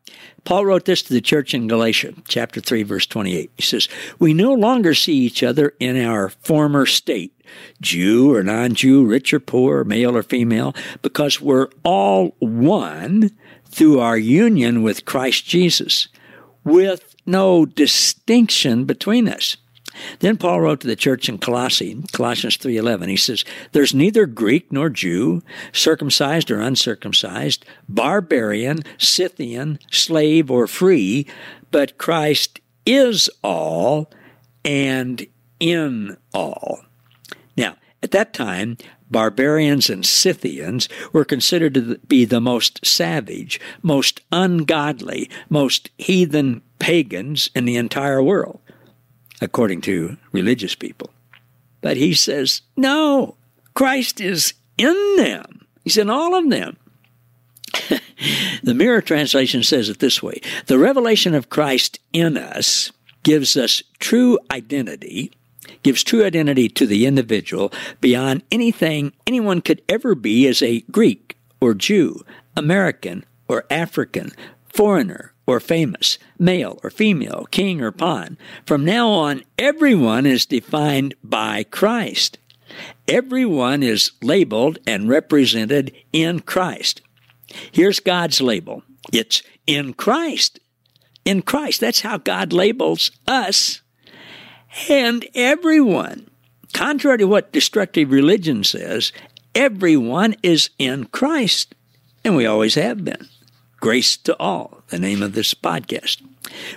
Paul 0.44 0.66
wrote 0.66 0.86
this 0.86 1.02
to 1.02 1.12
the 1.12 1.20
church 1.20 1.54
in 1.54 1.68
Galatia, 1.68 2.14
chapter 2.26 2.60
3, 2.60 2.82
verse 2.82 3.06
28. 3.06 3.50
He 3.56 3.62
says, 3.62 3.88
We 4.18 4.34
no 4.34 4.52
longer 4.54 4.94
see 4.94 5.14
each 5.14 5.42
other 5.42 5.74
in 5.78 6.02
our 6.02 6.30
former 6.30 6.84
state, 6.86 7.32
Jew 7.80 8.34
or 8.34 8.42
non 8.42 8.74
Jew, 8.74 9.04
rich 9.04 9.32
or 9.32 9.40
poor, 9.40 9.84
male 9.84 10.16
or 10.16 10.22
female, 10.22 10.74
because 11.00 11.40
we're 11.40 11.68
all 11.84 12.34
one 12.40 13.30
through 13.66 14.00
our 14.00 14.18
union 14.18 14.82
with 14.82 15.04
Christ 15.04 15.46
Jesus, 15.46 16.08
with 16.64 17.11
no 17.26 17.66
distinction 17.66 18.84
between 18.84 19.28
us. 19.28 19.56
Then 20.20 20.36
Paul 20.36 20.60
wrote 20.60 20.80
to 20.80 20.86
the 20.86 20.96
church 20.96 21.28
in 21.28 21.38
Colossae, 21.38 22.02
Colossians 22.12 22.56
3:11. 22.56 23.08
He 23.08 23.16
says, 23.16 23.44
"There's 23.72 23.94
neither 23.94 24.26
Greek 24.26 24.72
nor 24.72 24.88
Jew, 24.88 25.42
circumcised 25.72 26.50
or 26.50 26.60
uncircumcised, 26.60 27.64
barbarian, 27.88 28.82
Scythian, 28.98 29.78
slave 29.90 30.50
or 30.50 30.66
free, 30.66 31.26
but 31.70 31.98
Christ 31.98 32.60
is 32.86 33.28
all 33.42 34.10
and 34.64 35.26
in 35.60 36.16
all." 36.32 36.80
At 38.02 38.10
that 38.10 38.34
time, 38.34 38.78
barbarians 39.10 39.88
and 39.88 40.04
Scythians 40.04 40.88
were 41.12 41.24
considered 41.24 41.74
to 41.74 41.98
be 42.08 42.24
the 42.24 42.40
most 42.40 42.84
savage, 42.84 43.60
most 43.82 44.20
ungodly, 44.32 45.30
most 45.48 45.90
heathen 45.98 46.62
pagans 46.78 47.50
in 47.54 47.64
the 47.64 47.76
entire 47.76 48.22
world 48.22 48.60
according 49.42 49.80
to 49.82 50.16
religious 50.30 50.74
people. 50.74 51.10
But 51.80 51.96
he 51.96 52.14
says, 52.14 52.62
no, 52.76 53.36
Christ 53.74 54.20
is 54.20 54.54
in 54.78 55.16
them. 55.16 55.66
He's 55.84 55.98
in 55.98 56.08
all 56.08 56.34
of 56.34 56.48
them. 56.48 56.76
the 58.62 58.74
Mirror 58.74 59.02
translation 59.02 59.62
says 59.62 59.88
it 59.88 59.98
this 59.98 60.22
way 60.22 60.40
The 60.66 60.78
revelation 60.78 61.34
of 61.34 61.50
Christ 61.50 61.98
in 62.12 62.36
us 62.36 62.92
gives 63.24 63.56
us 63.56 63.82
true 63.98 64.38
identity, 64.50 65.32
gives 65.82 66.02
true 66.04 66.24
identity 66.24 66.68
to 66.68 66.86
the 66.86 67.06
individual 67.06 67.72
beyond 68.00 68.42
anything 68.50 69.12
anyone 69.26 69.60
could 69.60 69.82
ever 69.88 70.14
be 70.14 70.46
as 70.46 70.62
a 70.62 70.80
Greek 70.82 71.36
or 71.60 71.74
Jew, 71.74 72.24
American 72.56 73.24
or 73.48 73.64
African, 73.70 74.32
foreigner, 74.64 75.32
or 75.46 75.60
famous, 75.60 76.18
male 76.38 76.78
or 76.82 76.90
female, 76.90 77.46
king 77.50 77.80
or 77.80 77.92
pawn. 77.92 78.38
From 78.64 78.84
now 78.84 79.10
on, 79.10 79.42
everyone 79.58 80.24
is 80.26 80.46
defined 80.46 81.14
by 81.22 81.64
Christ. 81.64 82.38
Everyone 83.06 83.82
is 83.82 84.12
labeled 84.22 84.78
and 84.86 85.08
represented 85.08 85.92
in 86.12 86.40
Christ. 86.40 87.02
Here's 87.70 88.00
God's 88.00 88.40
label 88.40 88.82
it's 89.12 89.42
in 89.66 89.94
Christ. 89.94 90.58
In 91.24 91.42
Christ. 91.42 91.80
That's 91.80 92.00
how 92.00 92.18
God 92.18 92.52
labels 92.52 93.10
us 93.28 93.81
and 94.88 95.26
everyone. 95.34 96.28
Contrary 96.72 97.18
to 97.18 97.26
what 97.26 97.52
destructive 97.52 98.10
religion 98.10 98.64
says, 98.64 99.12
everyone 99.54 100.34
is 100.42 100.70
in 100.78 101.06
Christ. 101.06 101.74
And 102.24 102.36
we 102.36 102.46
always 102.46 102.74
have 102.76 103.04
been. 103.04 103.28
Grace 103.78 104.16
to 104.18 104.36
All, 104.38 104.82
the 104.88 104.98
name 104.98 105.22
of 105.22 105.32
this 105.32 105.54
podcast. 105.54 106.22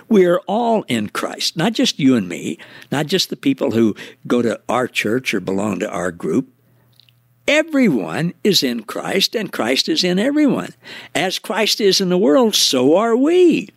We 0.08 0.26
are 0.26 0.40
all 0.46 0.84
in 0.88 1.08
Christ, 1.08 1.56
not 1.56 1.72
just 1.72 1.98
you 1.98 2.16
and 2.16 2.28
me, 2.28 2.58
not 2.90 3.06
just 3.06 3.30
the 3.30 3.36
people 3.36 3.72
who 3.72 3.94
go 4.26 4.42
to 4.42 4.60
our 4.68 4.88
church 4.88 5.32
or 5.32 5.40
belong 5.40 5.78
to 5.80 5.90
our 5.90 6.10
group. 6.10 6.48
Everyone 7.46 8.34
is 8.42 8.64
in 8.64 8.82
Christ, 8.82 9.36
and 9.36 9.52
Christ 9.52 9.88
is 9.88 10.02
in 10.02 10.18
everyone. 10.18 10.70
As 11.14 11.38
Christ 11.38 11.80
is 11.80 12.00
in 12.00 12.08
the 12.08 12.18
world, 12.18 12.56
so 12.56 12.96
are 12.96 13.16
we. 13.16 13.68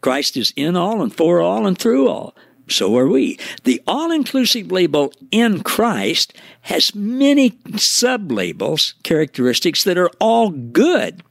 Christ 0.00 0.36
is 0.36 0.52
in 0.56 0.76
all 0.76 1.02
and 1.02 1.14
for 1.14 1.40
all 1.40 1.66
and 1.66 1.78
through 1.78 2.08
all. 2.08 2.34
So 2.68 2.96
are 2.96 3.08
we. 3.08 3.38
The 3.64 3.82
all 3.86 4.10
inclusive 4.10 4.70
label 4.70 5.12
in 5.30 5.62
Christ 5.62 6.34
has 6.62 6.94
many 6.94 7.58
sub 7.76 8.30
labels, 8.30 8.94
characteristics 9.02 9.84
that 9.84 9.98
are 9.98 10.10
all 10.20 10.50
good. 10.50 11.22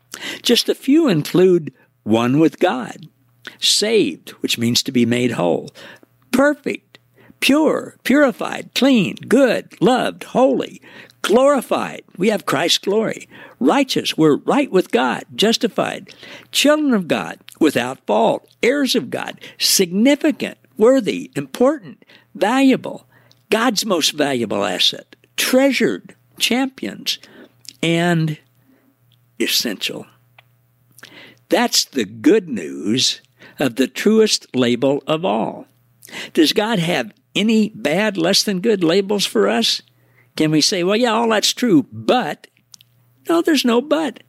Just 0.42 0.70
a 0.70 0.76
few 0.76 1.08
include 1.08 1.74
one 2.04 2.40
with 2.40 2.60
God, 2.60 3.08
saved, 3.60 4.30
which 4.42 4.58
means 4.58 4.82
to 4.84 4.92
be 4.92 5.06
made 5.06 5.32
whole, 5.32 5.70
perfect, 6.32 7.00
pure, 7.40 7.98
purified, 8.04 8.72
clean, 8.74 9.16
good, 9.28 9.80
loved, 9.82 10.24
holy, 10.24 10.82
glorified. 11.22 12.04
We 12.18 12.30
have 12.30 12.46
Christ's 12.46 12.80
glory. 12.80 13.28
Righteous, 13.60 14.18
we're 14.18 14.38
right 14.38 14.72
with 14.72 14.92
God, 14.92 15.26
justified. 15.36 16.14
Children 16.52 16.94
of 16.94 17.08
God, 17.08 17.40
without 17.60 18.06
fault, 18.06 18.48
heirs 18.64 18.96
of 18.96 19.10
God, 19.10 19.40
significant, 19.58 20.58
worthy, 20.78 21.32
important, 21.36 22.06
valuable, 22.36 23.08
God's 23.50 23.86
most 23.86 24.12
valuable 24.12 24.64
asset, 24.64 25.16
treasured, 25.36 26.16
champions, 26.38 27.20
and 27.82 28.38
essential. 29.40 30.06
That's 31.50 31.86
the 31.86 32.06
good 32.06 32.48
news 32.50 33.22
of 33.60 33.76
the 33.76 33.88
truest 33.88 34.48
label 34.56 35.04
of 35.08 35.24
all. 35.24 35.66
Does 36.34 36.54
God 36.54 36.80
have 36.80 37.14
any 37.36 37.70
bad, 37.70 38.18
less 38.18 38.44
than 38.44 38.60
good 38.60 38.84
labels 38.84 39.26
for 39.26 39.48
us? 39.48 39.82
Can 40.36 40.52
we 40.52 40.62
say, 40.62 40.84
well, 40.84 40.96
yeah, 40.96 41.12
all 41.14 41.30
that's 41.30 41.54
true, 41.54 41.86
but 41.92 42.48
no, 43.30 43.42
there's 43.42 43.66
no 43.66 43.82
but. 43.82 44.24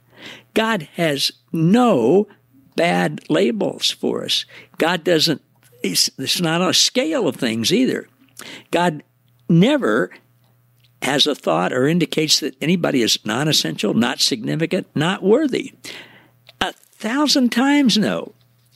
God 0.53 0.89
has 0.93 1.31
no 1.51 2.27
bad 2.75 3.21
labels 3.29 3.91
for 3.91 4.23
us. 4.23 4.45
God 4.77 5.03
doesn't, 5.03 5.41
it's, 5.83 6.09
it's 6.17 6.41
not 6.41 6.61
on 6.61 6.69
a 6.69 6.73
scale 6.73 7.27
of 7.27 7.35
things 7.35 7.71
either. 7.71 8.07
God 8.71 9.03
never 9.47 10.11
has 11.01 11.25
a 11.25 11.35
thought 11.35 11.73
or 11.73 11.87
indicates 11.87 12.39
that 12.39 12.55
anybody 12.61 13.01
is 13.01 13.19
non 13.25 13.47
essential, 13.47 13.93
not 13.93 14.19
significant, 14.19 14.87
not 14.95 15.23
worthy. 15.23 15.73
A 16.61 16.73
thousand 16.73 17.51
times 17.51 17.97
no. 17.97 18.33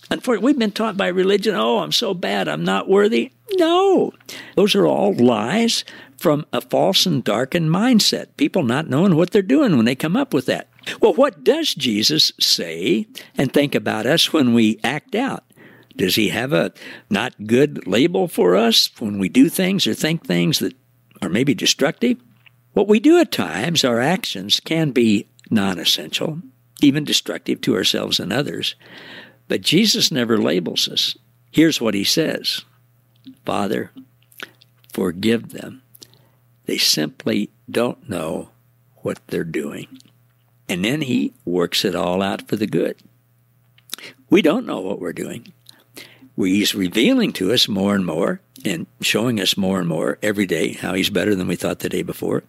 Unfortunately, 0.09 0.45
we've 0.45 0.59
been 0.59 0.71
taught 0.71 0.97
by 0.97 1.07
religion, 1.07 1.55
oh, 1.55 1.79
I'm 1.79 1.91
so 1.91 2.13
bad, 2.13 2.47
I'm 2.47 2.63
not 2.63 2.89
worthy. 2.89 3.31
No. 3.53 4.11
Those 4.55 4.75
are 4.75 4.85
all 4.85 5.13
lies 5.13 5.83
from 6.17 6.45
a 6.53 6.61
false 6.61 7.05
and 7.05 7.23
darkened 7.23 7.69
mindset. 7.69 8.27
People 8.37 8.63
not 8.63 8.89
knowing 8.89 9.15
what 9.15 9.31
they're 9.31 9.41
doing 9.41 9.75
when 9.75 9.85
they 9.85 9.95
come 9.95 10.15
up 10.15 10.33
with 10.33 10.45
that. 10.45 10.69
Well, 11.01 11.13
what 11.13 11.43
does 11.43 11.73
Jesus 11.73 12.31
say 12.39 13.07
and 13.37 13.51
think 13.51 13.75
about 13.75 14.05
us 14.05 14.31
when 14.31 14.53
we 14.53 14.79
act 14.83 15.15
out? 15.15 15.43
Does 15.95 16.15
he 16.15 16.29
have 16.29 16.53
a 16.53 16.73
not 17.09 17.47
good 17.47 17.85
label 17.87 18.27
for 18.27 18.55
us 18.55 18.89
when 18.99 19.19
we 19.19 19.29
do 19.29 19.49
things 19.49 19.85
or 19.85 19.93
think 19.93 20.25
things 20.25 20.59
that 20.59 20.73
are 21.23 21.29
maybe 21.29 21.53
destructive. 21.53 22.17
What 22.73 22.87
we 22.87 22.99
do 22.99 23.19
at 23.19 23.31
times, 23.31 23.83
our 23.83 23.99
actions, 23.99 24.59
can 24.59 24.91
be 24.91 25.27
non 25.49 25.79
essential, 25.79 26.39
even 26.81 27.03
destructive 27.03 27.61
to 27.61 27.75
ourselves 27.75 28.19
and 28.19 28.33
others. 28.33 28.75
But 29.47 29.61
Jesus 29.61 30.11
never 30.11 30.37
labels 30.37 30.87
us. 30.87 31.17
Here's 31.51 31.79
what 31.79 31.93
he 31.93 32.03
says 32.03 32.65
Father, 33.45 33.91
forgive 34.91 35.49
them. 35.49 35.81
They 36.65 36.77
simply 36.77 37.49
don't 37.69 38.09
know 38.09 38.49
what 38.97 39.19
they're 39.27 39.43
doing. 39.43 39.99
And 40.69 40.83
then 40.83 41.01
he 41.01 41.33
works 41.45 41.83
it 41.83 41.93
all 41.93 42.21
out 42.21 42.47
for 42.47 42.55
the 42.55 42.67
good. 42.67 42.97
We 44.29 44.41
don't 44.41 44.65
know 44.65 44.79
what 44.79 44.99
we're 44.99 45.13
doing. 45.13 45.53
He's 46.35 46.73
revealing 46.73 47.31
to 47.33 47.53
us 47.53 47.67
more 47.67 47.95
and 47.95 48.05
more 48.05 48.41
and 48.65 48.87
showing 49.01 49.39
us 49.39 49.57
more 49.57 49.79
and 49.79 49.87
more 49.87 50.17
every 50.21 50.45
day 50.45 50.73
how 50.73 50.93
he's 50.93 51.09
better 51.09 51.35
than 51.35 51.47
we 51.47 51.55
thought 51.55 51.79
the 51.79 51.89
day 51.89 52.01
before. 52.01 52.43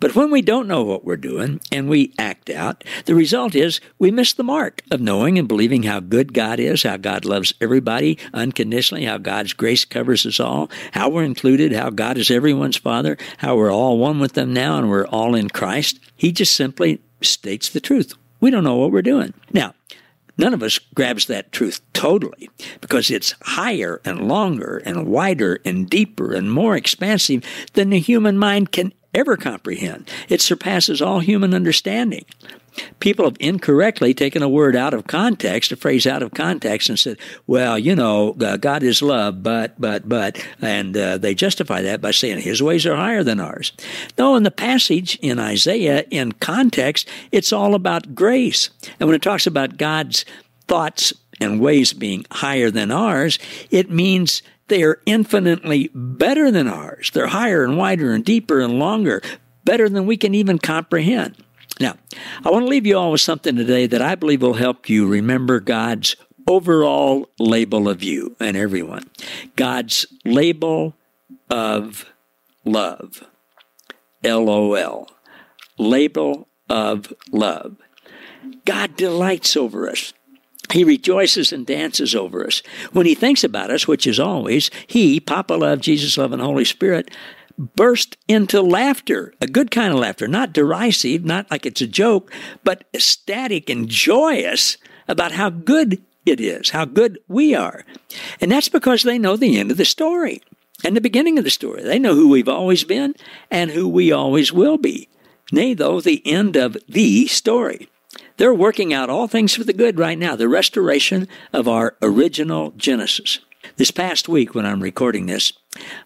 But 0.00 0.14
when 0.14 0.30
we 0.30 0.42
don't 0.42 0.68
know 0.68 0.82
what 0.84 1.04
we're 1.04 1.16
doing 1.16 1.60
and 1.72 1.88
we 1.88 2.12
act 2.18 2.50
out, 2.50 2.84
the 3.06 3.14
result 3.14 3.54
is 3.54 3.80
we 3.98 4.10
miss 4.10 4.32
the 4.32 4.44
mark 4.44 4.82
of 4.90 5.00
knowing 5.00 5.38
and 5.38 5.48
believing 5.48 5.84
how 5.84 6.00
good 6.00 6.34
God 6.34 6.60
is, 6.60 6.82
how 6.82 6.96
God 6.96 7.24
loves 7.24 7.54
everybody 7.60 8.18
unconditionally, 8.32 9.04
how 9.04 9.18
God's 9.18 9.52
grace 9.52 9.84
covers 9.84 10.26
us 10.26 10.38
all, 10.38 10.70
how 10.92 11.08
we're 11.08 11.24
included, 11.24 11.72
how 11.72 11.90
God 11.90 12.18
is 12.18 12.30
everyone's 12.30 12.76
Father, 12.76 13.16
how 13.38 13.56
we're 13.56 13.72
all 13.72 13.98
one 13.98 14.20
with 14.20 14.32
them 14.32 14.52
now 14.52 14.78
and 14.78 14.90
we're 14.90 15.06
all 15.06 15.34
in 15.34 15.48
Christ. 15.48 15.98
He 16.16 16.32
just 16.32 16.54
simply 16.54 17.00
states 17.20 17.70
the 17.70 17.80
truth. 17.80 18.14
We 18.40 18.50
don't 18.50 18.64
know 18.64 18.76
what 18.76 18.92
we're 18.92 19.02
doing. 19.02 19.32
Now, 19.52 19.74
None 20.36 20.54
of 20.54 20.62
us 20.62 20.78
grabs 20.94 21.26
that 21.26 21.52
truth 21.52 21.80
totally 21.92 22.50
because 22.80 23.10
it's 23.10 23.34
higher 23.42 24.00
and 24.04 24.28
longer 24.28 24.82
and 24.84 25.06
wider 25.06 25.60
and 25.64 25.88
deeper 25.88 26.34
and 26.34 26.50
more 26.52 26.76
expansive 26.76 27.44
than 27.74 27.90
the 27.90 28.00
human 28.00 28.36
mind 28.36 28.72
can 28.72 28.92
ever 29.14 29.36
comprehend. 29.36 30.10
It 30.28 30.40
surpasses 30.40 31.00
all 31.00 31.20
human 31.20 31.54
understanding. 31.54 32.24
People 33.00 33.24
have 33.24 33.36
incorrectly 33.40 34.14
taken 34.14 34.42
a 34.42 34.48
word 34.48 34.76
out 34.76 34.94
of 34.94 35.06
context, 35.06 35.72
a 35.72 35.76
phrase 35.76 36.06
out 36.06 36.22
of 36.22 36.32
context, 36.34 36.88
and 36.88 36.98
said, 36.98 37.18
well, 37.46 37.78
you 37.78 37.94
know, 37.94 38.32
God 38.32 38.82
is 38.82 39.02
love, 39.02 39.42
but, 39.42 39.80
but, 39.80 40.08
but, 40.08 40.44
and 40.60 40.96
uh, 40.96 41.18
they 41.18 41.34
justify 41.34 41.82
that 41.82 42.00
by 42.00 42.10
saying 42.10 42.40
his 42.40 42.62
ways 42.62 42.86
are 42.86 42.96
higher 42.96 43.22
than 43.22 43.40
ours. 43.40 43.72
No, 44.18 44.36
in 44.36 44.42
the 44.42 44.50
passage 44.50 45.18
in 45.20 45.38
Isaiah, 45.38 46.04
in 46.10 46.32
context, 46.32 47.08
it's 47.32 47.52
all 47.52 47.74
about 47.74 48.14
grace. 48.14 48.70
And 48.98 49.08
when 49.08 49.16
it 49.16 49.22
talks 49.22 49.46
about 49.46 49.76
God's 49.76 50.24
thoughts 50.66 51.12
and 51.40 51.60
ways 51.60 51.92
being 51.92 52.24
higher 52.30 52.70
than 52.70 52.90
ours, 52.90 53.38
it 53.70 53.90
means 53.90 54.42
they 54.68 54.82
are 54.82 55.00
infinitely 55.04 55.90
better 55.94 56.50
than 56.50 56.68
ours. 56.68 57.10
They're 57.12 57.26
higher 57.26 57.64
and 57.64 57.76
wider 57.76 58.12
and 58.12 58.24
deeper 58.24 58.60
and 58.60 58.78
longer, 58.78 59.20
better 59.64 59.88
than 59.88 60.06
we 60.06 60.16
can 60.16 60.34
even 60.34 60.58
comprehend. 60.58 61.36
Now, 61.80 61.96
I 62.44 62.50
want 62.50 62.64
to 62.64 62.68
leave 62.68 62.86
you 62.86 62.96
all 62.96 63.10
with 63.10 63.20
something 63.20 63.56
today 63.56 63.86
that 63.86 64.02
I 64.02 64.14
believe 64.14 64.42
will 64.42 64.54
help 64.54 64.88
you 64.88 65.08
remember 65.08 65.58
God's 65.60 66.14
overall 66.46 67.28
label 67.38 67.88
of 67.88 68.02
you 68.02 68.36
and 68.38 68.56
everyone. 68.56 69.10
God's 69.56 70.06
label 70.24 70.94
of 71.50 72.06
love. 72.64 73.24
LOL. 74.22 75.08
Label 75.78 76.48
of 76.68 77.12
love. 77.32 77.76
God 78.64 78.96
delights 78.96 79.56
over 79.56 79.88
us. 79.88 80.12
He 80.72 80.84
rejoices 80.84 81.52
and 81.52 81.66
dances 81.66 82.14
over 82.14 82.46
us. 82.46 82.62
When 82.92 83.06
he 83.06 83.14
thinks 83.14 83.44
about 83.44 83.70
us, 83.70 83.86
which 83.86 84.06
is 84.06 84.18
always, 84.18 84.70
he, 84.86 85.20
Papa 85.20 85.54
Love, 85.54 85.80
Jesus 85.80 86.16
Love, 86.16 86.32
and 86.32 86.40
Holy 86.40 86.64
Spirit, 86.64 87.10
burst 87.58 88.16
into 88.28 88.60
laughter, 88.60 89.34
a 89.40 89.46
good 89.46 89.70
kind 89.70 89.92
of 89.92 90.00
laughter, 90.00 90.26
not 90.26 90.52
derisive, 90.52 91.24
not 91.24 91.50
like 91.50 91.66
it's 91.66 91.80
a 91.80 91.86
joke, 91.86 92.32
but 92.62 92.84
ecstatic 92.94 93.70
and 93.70 93.88
joyous 93.88 94.76
about 95.08 95.32
how 95.32 95.50
good 95.50 96.02
it 96.26 96.40
is, 96.40 96.70
how 96.70 96.84
good 96.84 97.18
we 97.28 97.54
are. 97.54 97.84
And 98.40 98.50
that's 98.50 98.68
because 98.68 99.02
they 99.02 99.18
know 99.18 99.36
the 99.36 99.58
end 99.58 99.70
of 99.70 99.76
the 99.76 99.84
story 99.84 100.42
and 100.84 100.96
the 100.96 101.00
beginning 101.00 101.38
of 101.38 101.44
the 101.44 101.50
story. 101.50 101.82
They 101.82 101.98
know 101.98 102.14
who 102.14 102.28
we've 102.28 102.48
always 102.48 102.84
been 102.84 103.14
and 103.50 103.70
who 103.70 103.88
we 103.88 104.12
always 104.12 104.52
will 104.52 104.78
be. 104.78 105.08
Nay, 105.52 105.74
though, 105.74 106.00
the 106.00 106.26
end 106.26 106.56
of 106.56 106.76
the 106.88 107.26
story. 107.26 107.88
They're 108.36 108.54
working 108.54 108.92
out 108.92 109.10
all 109.10 109.28
things 109.28 109.54
for 109.54 109.64
the 109.64 109.72
good 109.72 109.98
right 109.98 110.18
now, 110.18 110.34
the 110.34 110.48
restoration 110.48 111.28
of 111.52 111.68
our 111.68 111.96
original 112.02 112.72
Genesis. 112.72 113.38
This 113.76 113.90
past 113.90 114.28
week, 114.28 114.54
when 114.54 114.66
I'm 114.66 114.80
recording 114.80 115.26
this, 115.26 115.52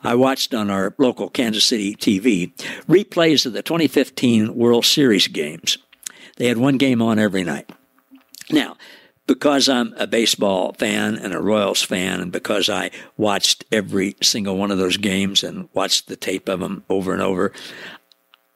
I 0.02 0.14
watched 0.14 0.54
on 0.54 0.70
our 0.70 0.94
local 0.96 1.28
Kansas 1.28 1.66
City 1.66 1.94
TV 1.94 2.50
replays 2.86 3.44
of 3.44 3.52
the 3.52 3.62
2015 3.62 4.54
World 4.54 4.86
Series 4.86 5.28
games. 5.28 5.76
They 6.38 6.48
had 6.48 6.56
one 6.56 6.78
game 6.78 7.02
on 7.02 7.18
every 7.18 7.44
night. 7.44 7.70
Now, 8.50 8.78
because 9.26 9.68
I'm 9.68 9.92
a 9.98 10.06
baseball 10.06 10.72
fan 10.72 11.18
and 11.18 11.34
a 11.34 11.42
Royals 11.42 11.82
fan, 11.82 12.22
and 12.22 12.32
because 12.32 12.70
I 12.70 12.90
watched 13.18 13.66
every 13.70 14.16
single 14.22 14.56
one 14.56 14.70
of 14.70 14.78
those 14.78 14.96
games 14.96 15.44
and 15.44 15.68
watched 15.74 16.08
the 16.08 16.16
tape 16.16 16.48
of 16.48 16.60
them 16.60 16.84
over 16.88 17.12
and 17.12 17.20
over, 17.20 17.52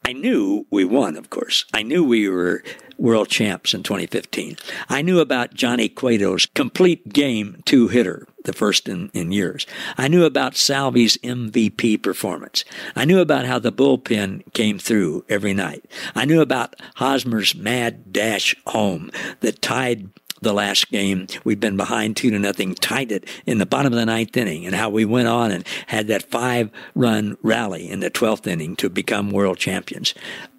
I 0.04 0.12
knew 0.12 0.66
we 0.70 0.84
won, 0.84 1.16
of 1.16 1.30
course. 1.30 1.64
I 1.72 1.82
knew 1.82 2.04
we 2.04 2.28
were 2.28 2.62
world 2.98 3.28
champs 3.28 3.74
in 3.74 3.82
2015. 3.82 4.56
I 4.88 5.02
knew 5.02 5.20
about 5.20 5.54
Johnny 5.54 5.88
Cueto's 5.88 6.46
complete 6.46 7.12
game 7.12 7.62
two 7.64 7.88
hitter, 7.88 8.26
the 8.44 8.52
first 8.52 8.88
in, 8.88 9.10
in 9.12 9.32
years. 9.32 9.66
I 9.96 10.08
knew 10.08 10.24
about 10.24 10.56
Salvy's 10.56 11.16
MVP 11.18 12.02
performance. 12.02 12.64
I 12.94 13.04
knew 13.04 13.20
about 13.20 13.46
how 13.46 13.58
the 13.58 13.72
bullpen 13.72 14.52
came 14.52 14.78
through 14.78 15.24
every 15.28 15.54
night. 15.54 15.84
I 16.14 16.24
knew 16.24 16.40
about 16.40 16.76
Hosmer's 16.96 17.54
mad 17.54 18.12
dash 18.12 18.54
home 18.66 19.10
that 19.40 19.62
tied 19.62 20.10
the 20.42 20.52
last 20.52 20.90
game. 20.90 21.26
We've 21.44 21.60
been 21.60 21.76
behind 21.76 22.16
two 22.16 22.30
to 22.30 22.38
nothing, 22.38 22.74
tied 22.74 23.12
it 23.12 23.28
in 23.46 23.58
the 23.58 23.66
bottom 23.66 23.92
of 23.92 23.98
the 23.98 24.06
ninth 24.06 24.36
inning, 24.36 24.66
and 24.66 24.74
how 24.74 24.90
we 24.90 25.04
went 25.04 25.28
on 25.28 25.50
and 25.50 25.66
had 25.86 26.08
that 26.08 26.30
five 26.30 26.70
run 26.94 27.36
rally 27.42 27.88
in 27.88 28.00
the 28.00 28.10
12th 28.10 28.46
inning 28.46 28.76
to 28.76 28.90
become 28.90 29.30
world 29.30 29.58
champions. 29.58 30.14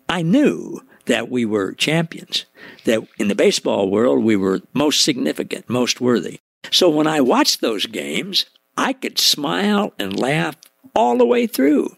I 0.09 0.21
knew 0.21 0.81
that 1.05 1.29
we 1.29 1.45
were 1.45 1.73
champions, 1.73 2.45
that 2.85 3.05
in 3.17 3.27
the 3.27 3.35
baseball 3.35 3.89
world 3.89 4.23
we 4.23 4.35
were 4.35 4.61
most 4.73 5.01
significant, 5.01 5.69
most 5.69 5.99
worthy. 5.99 6.39
So 6.71 6.89
when 6.89 7.07
I 7.07 7.21
watched 7.21 7.61
those 7.61 7.85
games, 7.85 8.45
I 8.77 8.93
could 8.93 9.19
smile 9.19 9.93
and 9.99 10.17
laugh 10.17 10.55
all 10.95 11.17
the 11.17 11.25
way 11.25 11.45
through. 11.45 11.95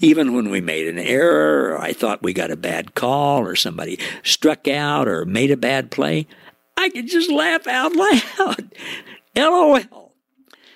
Even 0.00 0.34
when 0.34 0.50
we 0.50 0.62
made 0.62 0.86
an 0.86 0.98
error, 0.98 1.72
or 1.72 1.78
I 1.78 1.92
thought 1.92 2.22
we 2.22 2.32
got 2.32 2.50
a 2.50 2.56
bad 2.56 2.94
call, 2.94 3.46
or 3.46 3.54
somebody 3.54 3.98
struck 4.22 4.66
out, 4.66 5.06
or 5.06 5.26
made 5.26 5.50
a 5.50 5.56
bad 5.56 5.90
play, 5.90 6.26
I 6.76 6.88
could 6.90 7.08
just 7.08 7.30
laugh 7.30 7.66
out 7.66 7.94
loud. 7.94 8.74
LOL. 9.36 10.12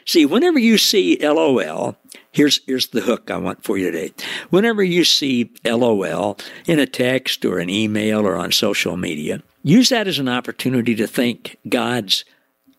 See, 0.06 0.26
whenever 0.26 0.58
you 0.58 0.78
see 0.78 1.16
LOL, 1.20 1.96
here's 2.32 2.60
here's 2.66 2.88
the 2.88 3.02
hook 3.02 3.30
I 3.30 3.36
want 3.36 3.62
for 3.62 3.78
you 3.78 3.90
today. 3.90 4.12
Whenever 4.50 4.82
you 4.82 5.04
see 5.04 5.52
LOL 5.64 6.36
in 6.66 6.78
a 6.78 6.86
text 6.86 7.44
or 7.44 7.58
an 7.58 7.70
email 7.70 8.26
or 8.26 8.36
on 8.36 8.52
social 8.52 8.96
media, 8.96 9.42
use 9.62 9.90
that 9.90 10.08
as 10.08 10.18
an 10.18 10.28
opportunity 10.28 10.94
to 10.96 11.06
think 11.06 11.58
God's 11.68 12.24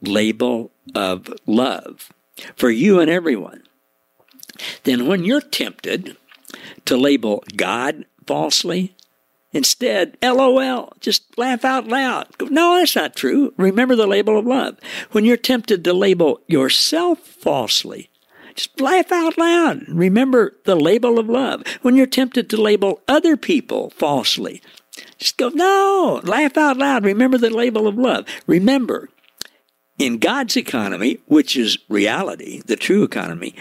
label 0.02 0.72
of 0.96 1.34
love 1.46 2.12
for 2.56 2.70
you 2.70 3.00
and 3.00 3.10
everyone. 3.10 3.64
Then 4.84 5.08
when 5.08 5.24
you're 5.24 5.42
tempted 5.42 6.18
to 6.86 6.98
label 6.98 7.44
God 7.56 8.06
falsely, 8.28 8.96
Instead, 9.54 10.18
LOL, 10.24 10.94
just 11.02 11.38
laugh 11.38 11.66
out 11.66 11.88
loud. 11.88 12.28
No, 12.50 12.78
that's 12.78 12.96
not 12.96 13.16
true. 13.16 13.54
Remember 13.58 13.96
the 13.96 14.08
label 14.08 14.38
of 14.38 14.46
love. 14.46 14.78
When 15.12 15.26
you're 15.26 15.38
tempted 15.38 15.84
to 15.84 15.94
label 15.94 16.40
yourself 16.48 17.20
falsely, 17.20 18.10
just 18.56 18.80
laugh 18.80 19.12
out 19.12 19.38
loud. 19.38 19.88
Remember 19.90 20.56
the 20.66 20.76
label 20.76 21.20
of 21.20 21.28
love. 21.28 21.64
When 21.82 21.96
you're 21.96 22.06
tempted 22.06 22.50
to 22.50 22.62
label 22.62 23.02
other 23.08 23.36
people 23.36 23.90
falsely, 23.92 24.62
just 25.18 25.38
go, 25.38 25.50
no, 25.50 26.22
laugh 26.24 26.58
out 26.58 26.78
loud. 26.78 27.04
Remember 27.04 27.38
the 27.38 27.50
label 27.50 27.88
of 27.88 27.96
love. 27.96 28.26
Remember, 28.48 29.10
in 29.98 30.18
God's 30.18 30.58
economy, 30.58 31.20
which 31.28 31.58
is 31.58 31.78
reality, 31.90 32.62
the 32.66 32.76
true 32.76 33.04
economy, 33.04 33.56